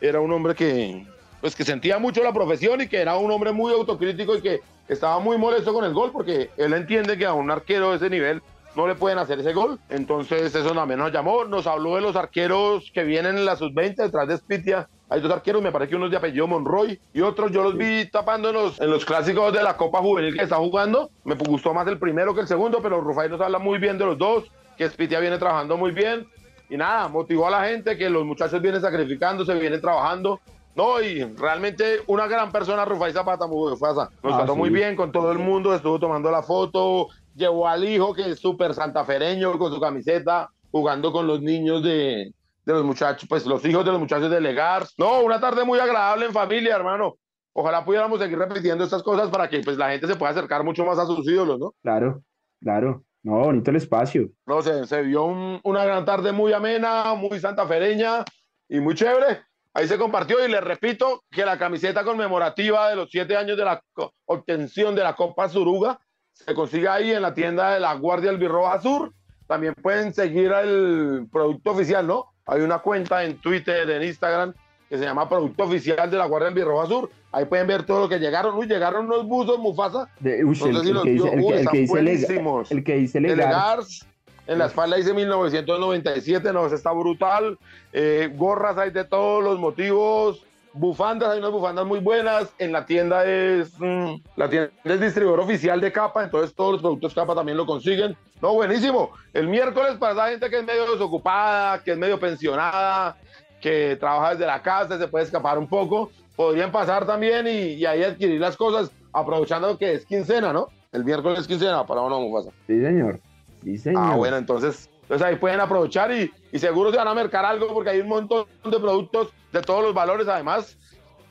era 0.00 0.20
un 0.20 0.32
hombre 0.32 0.54
que, 0.54 1.04
pues, 1.40 1.56
que 1.56 1.64
sentía 1.64 1.98
mucho 1.98 2.22
la 2.22 2.32
profesión 2.32 2.80
y 2.80 2.88
que 2.88 2.98
era 2.98 3.16
un 3.16 3.30
hombre 3.30 3.52
muy 3.52 3.72
autocrítico 3.72 4.36
y 4.36 4.42
que 4.42 4.60
estaba 4.88 5.18
muy 5.18 5.36
molesto 5.36 5.72
con 5.72 5.84
el 5.84 5.92
gol 5.92 6.10
porque 6.12 6.50
él 6.56 6.72
entiende 6.72 7.18
que 7.18 7.26
a 7.26 7.32
un 7.32 7.50
arquero 7.50 7.90
de 7.90 7.96
ese 7.96 8.10
nivel 8.10 8.42
no 8.74 8.86
le 8.86 8.94
pueden 8.94 9.18
hacer 9.18 9.40
ese 9.40 9.52
gol. 9.52 9.78
Entonces 9.88 10.54
eso 10.54 10.72
también 10.72 11.00
nos 11.00 11.12
llamó, 11.12 11.44
nos 11.44 11.66
habló 11.66 11.96
de 11.96 12.00
los 12.00 12.16
arqueros 12.16 12.90
que 12.94 13.02
vienen 13.02 13.36
en 13.36 13.44
la 13.44 13.56
sub-20 13.56 13.96
detrás 13.96 14.28
de 14.28 14.36
Spitia. 14.38 14.88
Hay 15.10 15.20
dos 15.20 15.32
arqueros, 15.32 15.62
me 15.62 15.72
parece 15.72 15.90
que 15.90 15.96
unos 15.96 16.10
de 16.10 16.18
apellido 16.18 16.46
Monroy 16.46 17.00
y 17.14 17.20
otros 17.22 17.50
yo 17.50 17.62
los 17.62 17.76
vi 17.76 18.10
tapando 18.10 18.50
en 18.50 18.54
los, 18.54 18.80
en 18.80 18.90
los 18.90 19.06
clásicos 19.06 19.52
de 19.54 19.62
la 19.62 19.76
Copa 19.76 20.00
Juvenil 20.00 20.36
que 20.36 20.42
está 20.42 20.56
jugando. 20.56 21.10
Me 21.24 21.34
gustó 21.34 21.72
más 21.72 21.86
el 21.86 21.98
primero 21.98 22.34
que 22.34 22.42
el 22.42 22.46
segundo, 22.46 22.80
pero 22.82 23.00
Rufai 23.00 23.30
nos 23.30 23.40
habla 23.40 23.58
muy 23.58 23.78
bien 23.78 23.96
de 23.96 24.04
los 24.04 24.18
dos, 24.18 24.44
que 24.76 24.88
Spitia 24.88 25.18
viene 25.20 25.38
trabajando 25.38 25.78
muy 25.78 25.92
bien. 25.92 26.26
Y 26.68 26.76
nada, 26.76 27.08
motivó 27.08 27.46
a 27.46 27.50
la 27.50 27.64
gente 27.64 27.96
que 27.96 28.10
los 28.10 28.26
muchachos 28.26 28.60
vienen 28.60 28.82
sacrificándose, 28.82 29.54
vienen 29.54 29.80
trabajando. 29.80 30.40
No, 30.76 31.00
y 31.00 31.24
realmente 31.24 32.02
una 32.06 32.26
gran 32.26 32.52
persona, 32.52 32.84
Rufai 32.84 33.12
Zapata, 33.12 33.46
Nos 33.46 33.82
ah, 33.82 34.10
trató 34.20 34.54
muy 34.54 34.68
bien 34.68 34.94
con 34.94 35.10
todo 35.10 35.32
el 35.32 35.38
mundo, 35.38 35.74
estuvo 35.74 35.98
tomando 35.98 36.30
la 36.30 36.42
foto, 36.42 37.08
llevó 37.34 37.66
al 37.66 37.82
hijo 37.88 38.12
que 38.12 38.30
es 38.30 38.38
súper 38.38 38.74
santafereño 38.74 39.58
con 39.58 39.72
su 39.72 39.80
camiseta, 39.80 40.50
jugando 40.70 41.10
con 41.12 41.26
los 41.26 41.40
niños 41.40 41.82
de, 41.82 42.32
de 42.72 42.78
los 42.78 42.84
muchachos, 42.84 43.26
pues 43.28 43.46
los 43.46 43.64
hijos 43.64 43.84
de 43.84 43.92
los 43.92 44.00
muchachos 44.00 44.30
de 44.30 44.40
Legar. 44.40 44.86
No, 44.98 45.22
una 45.22 45.40
tarde 45.40 45.64
muy 45.64 45.78
agradable 45.78 46.26
en 46.26 46.32
familia, 46.32 46.76
hermano. 46.76 47.16
Ojalá 47.54 47.84
pudiéramos 47.84 48.20
seguir 48.20 48.38
repitiendo 48.38 48.84
estas 48.84 49.02
cosas 49.02 49.30
para 49.30 49.48
que 49.48 49.60
pues 49.60 49.78
la 49.78 49.90
gente 49.90 50.06
se 50.06 50.16
pueda 50.16 50.32
acercar 50.32 50.62
mucho 50.62 50.84
más 50.84 50.98
a 50.98 51.06
sus 51.06 51.26
ídolos, 51.26 51.58
¿no? 51.58 51.74
Claro, 51.82 52.22
claro. 52.60 53.02
No, 53.22 53.38
bonito 53.40 53.70
el 53.70 53.78
espacio. 53.78 54.28
No, 54.46 54.62
sé, 54.62 54.86
se 54.86 55.02
vio 55.02 55.24
una 55.64 55.84
gran 55.84 56.04
tarde 56.04 56.30
muy 56.30 56.52
amena, 56.52 57.14
muy 57.14 57.40
santafereña 57.40 58.24
y 58.68 58.80
muy 58.80 58.94
chévere. 58.94 59.42
Ahí 59.74 59.88
se 59.88 59.98
compartió 59.98 60.44
y 60.44 60.50
les 60.50 60.62
repito 60.62 61.24
que 61.30 61.44
la 61.44 61.58
camiseta 61.58 62.04
conmemorativa 62.04 62.90
de 62.90 62.96
los 62.96 63.10
siete 63.10 63.36
años 63.36 63.56
de 63.56 63.64
la 63.64 63.82
obtención 64.26 64.94
de 64.94 65.02
la 65.02 65.16
Copa 65.16 65.48
Suruga 65.48 65.98
se 66.32 66.54
consigue 66.54 66.88
ahí 66.88 67.12
en 67.12 67.22
la 67.22 67.34
tienda 67.34 67.72
de 67.72 67.80
la 67.80 67.94
Guardia 67.94 68.30
Albirroja 68.30 68.80
Sur. 68.80 69.12
También 69.46 69.74
pueden 69.74 70.12
seguir 70.12 70.52
el 70.52 71.26
producto 71.32 71.72
oficial, 71.72 72.06
¿no? 72.06 72.26
Hay 72.48 72.62
una 72.62 72.78
cuenta 72.78 73.24
en 73.24 73.36
Twitter, 73.36 73.88
en 73.88 74.02
Instagram, 74.02 74.54
que 74.88 74.96
se 74.96 75.04
llama 75.04 75.28
Producto 75.28 75.64
Oficial 75.64 76.10
de 76.10 76.16
la 76.16 76.26
Guardia 76.26 76.48
Albirroja 76.48 76.86
Sur. 76.86 77.10
Ahí 77.30 77.44
pueden 77.44 77.66
ver 77.66 77.84
todo 77.84 78.00
lo 78.00 78.08
que 78.08 78.18
llegaron. 78.18 78.56
Uy, 78.56 78.66
llegaron 78.66 79.04
unos 79.04 79.26
buzos 79.26 79.58
Mufasa. 79.58 80.08
De, 80.18 80.42
uy, 80.44 80.58
el, 80.64 81.02
que 81.02 81.10
dice, 81.10 81.28
el, 81.28 81.68
que 81.68 81.78
dice 81.78 82.42
el 82.70 82.84
que 82.84 82.94
dice 82.96 83.20
Legars. 83.20 84.06
En 84.46 84.58
la 84.58 84.66
espalda 84.66 84.96
dice 84.96 85.12
1997, 85.12 86.54
no, 86.54 86.66
está 86.66 86.90
brutal. 86.92 87.58
Eh, 87.92 88.32
gorras 88.34 88.78
hay 88.78 88.90
de 88.90 89.04
todos 89.04 89.44
los 89.44 89.58
motivos 89.58 90.42
bufandas, 90.72 91.30
hay 91.30 91.38
unas 91.38 91.50
bufandas 91.50 91.86
muy 91.86 92.00
buenas. 92.00 92.52
En 92.58 92.72
la 92.72 92.86
tienda 92.86 93.24
es 93.24 93.72
mm, 93.78 94.14
la 94.36 94.48
tienda 94.48 94.70
es 94.84 95.00
distribuidor 95.00 95.40
oficial 95.40 95.80
de 95.80 95.92
capa, 95.92 96.24
entonces 96.24 96.54
todos 96.54 96.72
los 96.72 96.80
productos 96.80 97.14
capa 97.14 97.34
también 97.34 97.56
lo 97.56 97.66
consiguen. 97.66 98.16
No, 98.40 98.54
buenísimo. 98.54 99.10
El 99.32 99.48
miércoles 99.48 99.96
para 99.98 100.12
esa 100.12 100.28
gente 100.28 100.50
que 100.50 100.58
es 100.58 100.64
medio 100.64 100.90
desocupada, 100.92 101.82
que 101.82 101.92
es 101.92 101.98
medio 101.98 102.18
pensionada, 102.20 103.16
que 103.60 103.96
trabaja 103.96 104.30
desde 104.30 104.46
la 104.46 104.62
casa, 104.62 104.98
se 104.98 105.08
puede 105.08 105.24
escapar 105.24 105.58
un 105.58 105.68
poco, 105.68 106.10
podrían 106.36 106.70
pasar 106.70 107.04
también 107.06 107.46
y, 107.46 107.84
ahí 107.84 108.04
adquirir 108.04 108.40
las 108.40 108.56
cosas, 108.56 108.92
aprovechando 109.12 109.76
que 109.76 109.94
es 109.94 110.06
quincena, 110.06 110.52
¿no? 110.52 110.68
El 110.92 111.04
miércoles 111.04 111.40
es 111.40 111.46
quincena, 111.46 111.84
para 111.84 112.02
uno 112.02 112.32
pasa. 112.32 112.50
Sí, 112.66 112.80
señor. 112.80 113.20
Sí, 113.64 113.76
señor. 113.76 114.02
Ah, 114.04 114.16
bueno, 114.16 114.36
entonces 114.36 114.88
entonces 115.08 115.26
ahí 115.26 115.36
pueden 115.36 115.58
aprovechar 115.58 116.12
y, 116.12 116.30
y, 116.52 116.58
seguro 116.58 116.90
se 116.90 116.98
van 116.98 117.08
a 117.08 117.14
mercar 117.14 117.42
algo 117.42 117.72
porque 117.72 117.88
hay 117.88 118.00
un 118.00 118.08
montón 118.08 118.44
de 118.62 118.78
productos 118.78 119.28
de 119.50 119.62
todos 119.62 119.82
los 119.82 119.94
valores 119.94 120.28
además. 120.28 120.76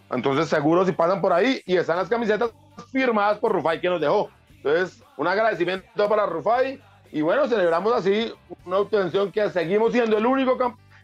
Entonces 0.09 0.47
seguro 0.47 0.83
si 0.83 0.93
pasan 0.93 1.21
por 1.21 1.31
ahí 1.31 1.61
y 1.63 1.75
están 1.77 1.97
las 1.97 2.09
camisetas 2.09 2.49
firmadas 2.91 3.37
por 3.37 3.51
Rufai 3.51 3.79
que 3.79 3.87
nos 3.87 4.01
dejó. 4.01 4.31
Entonces 4.49 5.03
un 5.15 5.27
agradecimiento 5.27 6.09
para 6.09 6.25
Rufai 6.25 6.81
y 7.11 7.21
bueno, 7.21 7.47
celebramos 7.47 7.93
así 7.93 8.33
una 8.65 8.77
obtención 8.79 9.31
que 9.31 9.47
seguimos 9.51 9.91
siendo 9.91 10.17
el 10.17 10.25
único 10.25 10.57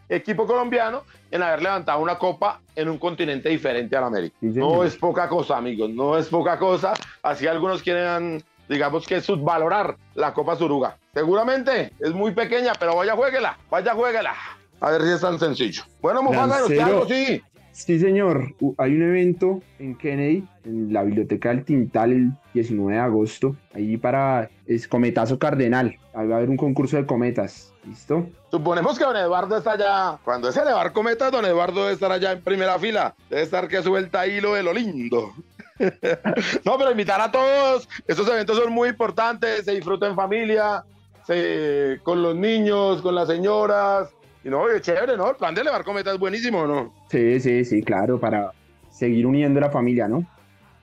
equipo 0.08 0.44
colombiano 0.44 1.04
en 1.30 1.42
haber 1.44 1.62
levantado 1.62 2.00
una 2.00 2.18
copa 2.18 2.60
en 2.74 2.88
un 2.88 2.98
continente 2.98 3.50
diferente 3.50 3.96
al 3.96 4.02
América. 4.02 4.34
no 4.40 4.82
es 4.82 4.96
poca 4.96 5.28
cosa, 5.28 5.58
amigos, 5.58 5.90
no 5.90 6.18
es 6.18 6.26
poca 6.26 6.58
cosa. 6.58 6.94
Así 7.22 7.46
algunos 7.46 7.84
quieren 7.84 8.42
digamos 8.68 9.06
que 9.06 9.20
subvalorar 9.20 9.96
la 10.14 10.34
Copa 10.34 10.56
Suruga. 10.56 10.96
Seguramente 11.14 11.92
es 12.00 12.12
muy 12.12 12.32
pequeña, 12.32 12.72
pero 12.78 12.96
vaya 12.96 13.14
jueguela, 13.14 13.56
vaya 13.70 13.94
jueguela. 13.94 14.34
A 14.80 14.90
ver 14.90 15.02
si 15.02 15.10
es 15.10 15.20
tan 15.20 15.38
sencillo. 15.38 15.84
Bueno, 16.02 16.22
Mufasa, 16.22 16.56
algo, 16.84 17.06
sí. 17.06 17.40
Sí, 17.74 17.98
señor. 17.98 18.54
Hay 18.78 18.94
un 18.94 19.02
evento 19.02 19.60
en 19.80 19.96
Kennedy, 19.96 20.46
en 20.64 20.92
la 20.92 21.02
Biblioteca 21.02 21.48
del 21.48 21.64
Tintal, 21.64 22.12
el 22.12 22.32
19 22.52 22.92
de 22.92 23.00
agosto. 23.00 23.56
Ahí 23.74 23.96
para 23.96 24.48
es 24.66 24.86
Cometazo 24.86 25.40
Cardenal. 25.40 25.98
Ahí 26.14 26.28
va 26.28 26.34
a 26.34 26.38
haber 26.38 26.50
un 26.50 26.56
concurso 26.56 26.96
de 26.96 27.04
cometas. 27.04 27.72
¿Listo? 27.84 28.28
Suponemos 28.50 28.96
que 28.96 29.04
don 29.04 29.16
Eduardo 29.16 29.58
está 29.58 29.72
allá. 29.72 30.18
Cuando 30.24 30.48
es 30.48 30.56
elevar 30.56 30.92
cometas, 30.92 31.32
don 31.32 31.44
Eduardo 31.44 31.82
debe 31.82 31.94
estar 31.94 32.12
allá 32.12 32.32
en 32.32 32.42
primera 32.42 32.78
fila. 32.78 33.14
Debe 33.28 33.42
estar 33.42 33.66
que 33.66 33.82
suelta 33.82 34.26
hilo 34.26 34.54
de 34.54 34.62
lo 34.62 34.72
lindo. 34.72 35.32
no, 36.64 36.78
pero 36.78 36.92
invitar 36.92 37.20
a 37.20 37.32
todos. 37.32 37.88
Estos 38.06 38.28
eventos 38.28 38.56
son 38.56 38.72
muy 38.72 38.90
importantes. 38.90 39.64
Se 39.64 39.72
disfruta 39.72 40.06
en 40.06 40.14
familia, 40.14 40.84
con 42.02 42.22
los 42.22 42.36
niños, 42.36 43.02
con 43.02 43.14
las 43.14 43.28
señoras. 43.28 44.10
Y 44.44 44.48
no, 44.50 44.64
chévere, 44.78 45.16
¿no? 45.16 45.30
El 45.30 45.36
plan 45.36 45.54
de 45.54 45.62
elevar 45.62 45.84
cometas 45.84 46.14
es 46.14 46.20
buenísimo, 46.20 46.66
¿no? 46.66 46.92
Sí, 47.08 47.40
sí, 47.40 47.64
sí, 47.64 47.82
claro, 47.82 48.20
para 48.20 48.52
seguir 48.90 49.26
uniendo 49.26 49.58
la 49.58 49.70
familia, 49.70 50.06
¿no? 50.06 50.26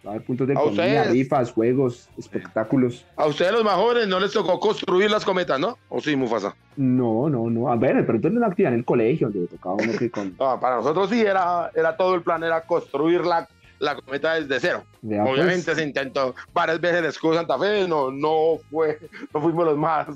Va 0.04 0.12
a 0.12 0.14
haber 0.16 0.26
puntos 0.26 0.48
de 0.48 0.56
comida, 0.56 1.04
rifas, 1.04 1.52
juegos, 1.52 2.10
espectáculos. 2.18 3.06
A 3.16 3.28
ustedes 3.28 3.52
los 3.52 3.64
más 3.64 3.76
jóvenes 3.76 4.08
no 4.08 4.20
les 4.20 4.32
tocó 4.32 4.60
construir 4.60 5.12
las 5.12 5.24
cometas, 5.24 5.60
¿no? 5.60 5.78
¿O 5.90 6.02
sí, 6.02 6.16
Mufasa? 6.16 6.56
No, 6.76 7.30
no, 7.30 7.52
no. 7.52 7.72
A 7.72 7.76
ver, 7.76 8.04
pero 8.04 8.16
entonces 8.16 8.36
una 8.36 8.48
actividad 8.48 8.74
en 8.74 8.80
el 8.80 8.86
colegio, 8.86 9.30
donde 9.30 9.48
tocaba 9.48 9.76
uno 9.76 9.94
que 10.00 10.10
con... 10.10 10.32
para 10.32 10.78
nosotros 10.78 11.08
sí 11.12 11.22
era, 11.22 11.70
era 11.76 11.96
todo 11.96 12.16
el 12.16 12.24
plan, 12.24 12.44
era 12.44 12.62
construir 12.62 13.24
la, 13.24 13.48
la 13.82 13.96
cometa 13.96 14.36
desde 14.36 14.60
cero. 14.60 14.84
Pues. 15.02 15.20
Obviamente 15.20 15.76
se 15.76 15.84
intentó 15.84 16.36
varias 16.54 16.80
veces 16.80 17.00
el 17.00 17.06
escudo 17.06 17.36
Santa 17.36 17.58
Fe, 17.58 17.88
no, 17.88 18.12
no 18.12 18.60
fue, 18.70 19.00
no 19.34 19.41
fuimos 19.41 19.65
los 19.65 19.78
más, 19.78 20.08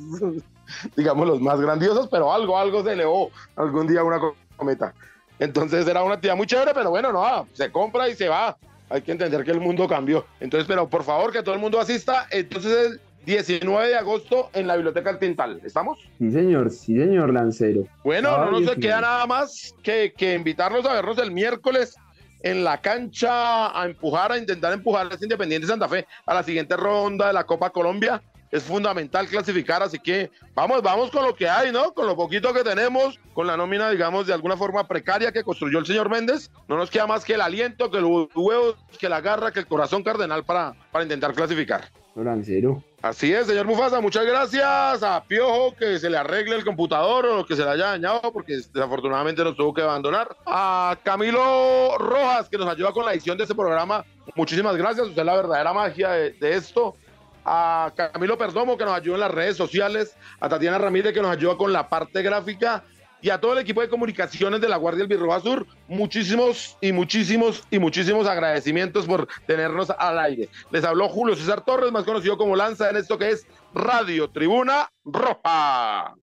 digamos, 0.96 1.28
los 1.28 1.42
más 1.42 1.60
grandiosos, 1.60 2.08
pero 2.10 2.32
algo, 2.32 2.58
algo 2.58 2.84
se 2.84 2.94
elevó 2.94 3.32
algún 3.56 3.88
día 3.88 4.04
una 4.04 4.20
cometa. 4.56 4.94
Entonces 5.40 5.86
era 5.88 6.04
una 6.04 6.14
actividad 6.14 6.38
muy 6.38 6.46
chévere, 6.46 6.72
pero 6.74 6.92
bueno, 6.92 7.12
no, 7.12 7.48
se 7.54 7.72
compra 7.72 8.08
y 8.08 8.16
se 8.16 8.30
va. 8.30 8.56
Hay 8.88 9.02
que 9.02 9.12
entender 9.12 9.44
que 9.44 9.52
el 9.52 9.60
mundo 9.60 9.88
cambió. 9.88 10.26
Entonces, 10.40 10.68
pero 10.68 10.88
por 10.88 11.04
favor, 11.04 11.32
que 11.32 11.42
todo 11.42 11.56
el 11.56 11.60
mundo 11.60 11.80
asista. 11.80 12.28
Entonces, 12.30 12.72
el 12.72 13.02
19 13.26 13.88
de 13.88 13.96
agosto 13.96 14.52
en 14.54 14.68
la 14.68 14.76
Biblioteca 14.76 15.10
del 15.10 15.20
Tintal. 15.20 15.60
¿Estamos? 15.64 16.00
Sí, 16.20 16.32
señor, 16.32 16.70
sí, 16.70 16.96
señor 16.96 17.34
Lancero. 17.34 17.84
Bueno, 18.04 18.46
no 18.46 18.60
nos 18.60 18.76
queda 18.76 19.02
nada 19.02 19.26
más 19.26 19.74
que, 19.82 20.14
que 20.16 20.36
invitarlos 20.36 20.86
a 20.86 20.94
vernos 20.94 21.18
el 21.18 21.32
miércoles 21.32 21.96
en 22.42 22.64
la 22.64 22.82
cancha 22.82 23.80
a 23.80 23.86
empujar, 23.86 24.32
a 24.32 24.38
intentar 24.38 24.74
empujar 24.74 25.08
a 25.12 25.16
ese 25.16 25.26
Independiente 25.26 25.68
Santa 25.68 25.88
Fe 25.88 26.06
a 26.26 26.34
la 26.34 26.44
siguiente 26.44 26.78
ronda 26.78 27.28
de 27.28 27.34
la 27.34 27.46
Copa 27.46 27.70
Colombia. 27.70 28.22
Es 28.52 28.64
fundamental 28.64 29.28
clasificar, 29.28 29.84
así 29.84 30.00
que 30.00 30.32
vamos, 30.54 30.82
vamos 30.82 31.12
con 31.12 31.26
lo 31.26 31.36
que 31.36 31.50
hay, 31.50 31.72
¿no? 31.72 31.94
Con 31.94 32.08
lo 32.08 32.16
poquito 32.16 32.54
que 32.54 32.64
tenemos, 32.64 33.20
con 33.34 33.48
la 33.48 33.58
nómina, 33.58 33.90
digamos, 33.90 34.28
de 34.28 34.34
alguna 34.34 34.56
forma 34.56 34.88
precaria 34.88 35.32
que 35.32 35.44
construyó 35.44 35.80
el 35.80 35.86
señor 35.86 36.10
Méndez. 36.10 36.52
No 36.68 36.78
nos 36.78 36.90
queda 36.90 37.08
más 37.08 37.26
que 37.26 37.34
el 37.34 37.42
aliento, 37.42 37.92
que 37.92 38.00
los 38.00 38.28
huevos, 38.34 38.76
que 39.00 39.10
la 39.10 39.20
garra, 39.20 39.52
que 39.52 39.60
el 39.60 39.68
corazón 39.68 40.04
cardenal 40.04 40.46
para, 40.46 40.74
para 40.92 41.04
intentar 41.04 41.34
clasificar. 41.34 41.90
Lancero. 42.24 42.84
Así 43.02 43.32
es, 43.32 43.46
señor 43.46 43.68
Mufasa, 43.68 44.02
muchas 44.02 44.26
gracias 44.26 45.04
a 45.04 45.24
Piojo 45.28 45.76
que 45.76 46.00
se 46.00 46.10
le 46.10 46.18
arregle 46.18 46.56
el 46.56 46.66
computador 46.66 47.26
o 47.26 47.46
que 47.46 47.56
se 47.56 47.64
le 47.64 47.70
haya 47.70 47.88
dañado 47.88 48.32
porque 48.34 48.56
desafortunadamente 48.56 49.44
nos 49.44 49.56
tuvo 49.56 49.74
que 49.74 49.82
abandonar. 49.82 50.36
A 50.46 50.98
Camilo 51.04 51.98
Rojas 52.00 52.50
que 52.50 52.58
nos 52.58 52.68
ayuda 52.68 52.92
con 52.94 53.06
la 53.06 53.14
edición 53.14 53.38
de 53.38 53.44
este 53.44 53.54
programa. 53.54 54.04
Muchísimas 54.36 54.76
gracias, 54.76 55.08
usted 55.08 55.22
es 55.22 55.26
la 55.26 55.36
verdadera 55.36 55.74
magia 55.74 56.10
de, 56.12 56.36
esto. 56.42 56.96
a 57.44 57.92
Camilo 57.96 58.38
Perdomo 58.38 58.78
que 58.78 58.86
nos 58.86 58.96
ayuda 58.96 59.16
en 59.16 59.22
las 59.22 59.32
redes 59.32 59.58
sociales, 59.58 60.18
a 60.40 60.50
Tatiana 60.50 60.80
Ramírez 60.80 61.14
que 61.14 61.22
nos 61.22 61.32
ayuda 61.32 61.58
con 61.58 61.72
la 61.72 61.88
parte 61.90 62.24
gráfica 62.24 62.84
y 63.22 63.30
a 63.30 63.40
todo 63.40 63.54
el 63.54 63.60
equipo 63.60 63.82
de 63.82 63.90
comunicaciones 63.90 64.62
de 64.62 64.70
la 64.70 64.78
Guardia 64.78 65.00
del 65.00 65.08
Birroja 65.08 65.40
Sur, 65.40 65.66
muchísimos 65.88 66.78
y 66.82 66.92
muchísimos 66.92 67.64
y 67.72 67.80
muchísimos 67.80 68.28
agradecimientos 68.28 69.06
por 69.06 69.28
tenernos 69.46 69.90
al 69.90 70.20
aire. 70.20 70.50
Les 70.72 70.84
habló 70.84 71.10
Julio 71.10 71.36
César 71.36 71.64
Torres, 71.64 71.92
más 71.92 72.04
conocido 72.04 72.38
como 72.38 72.56
Lanza, 72.56 72.90
en 72.90 72.98
esto 72.98 73.18
que 73.18 73.32
es 73.32 73.48
Radio 73.74 74.30
Tribuna 74.30 74.90
Roja. 75.04 76.16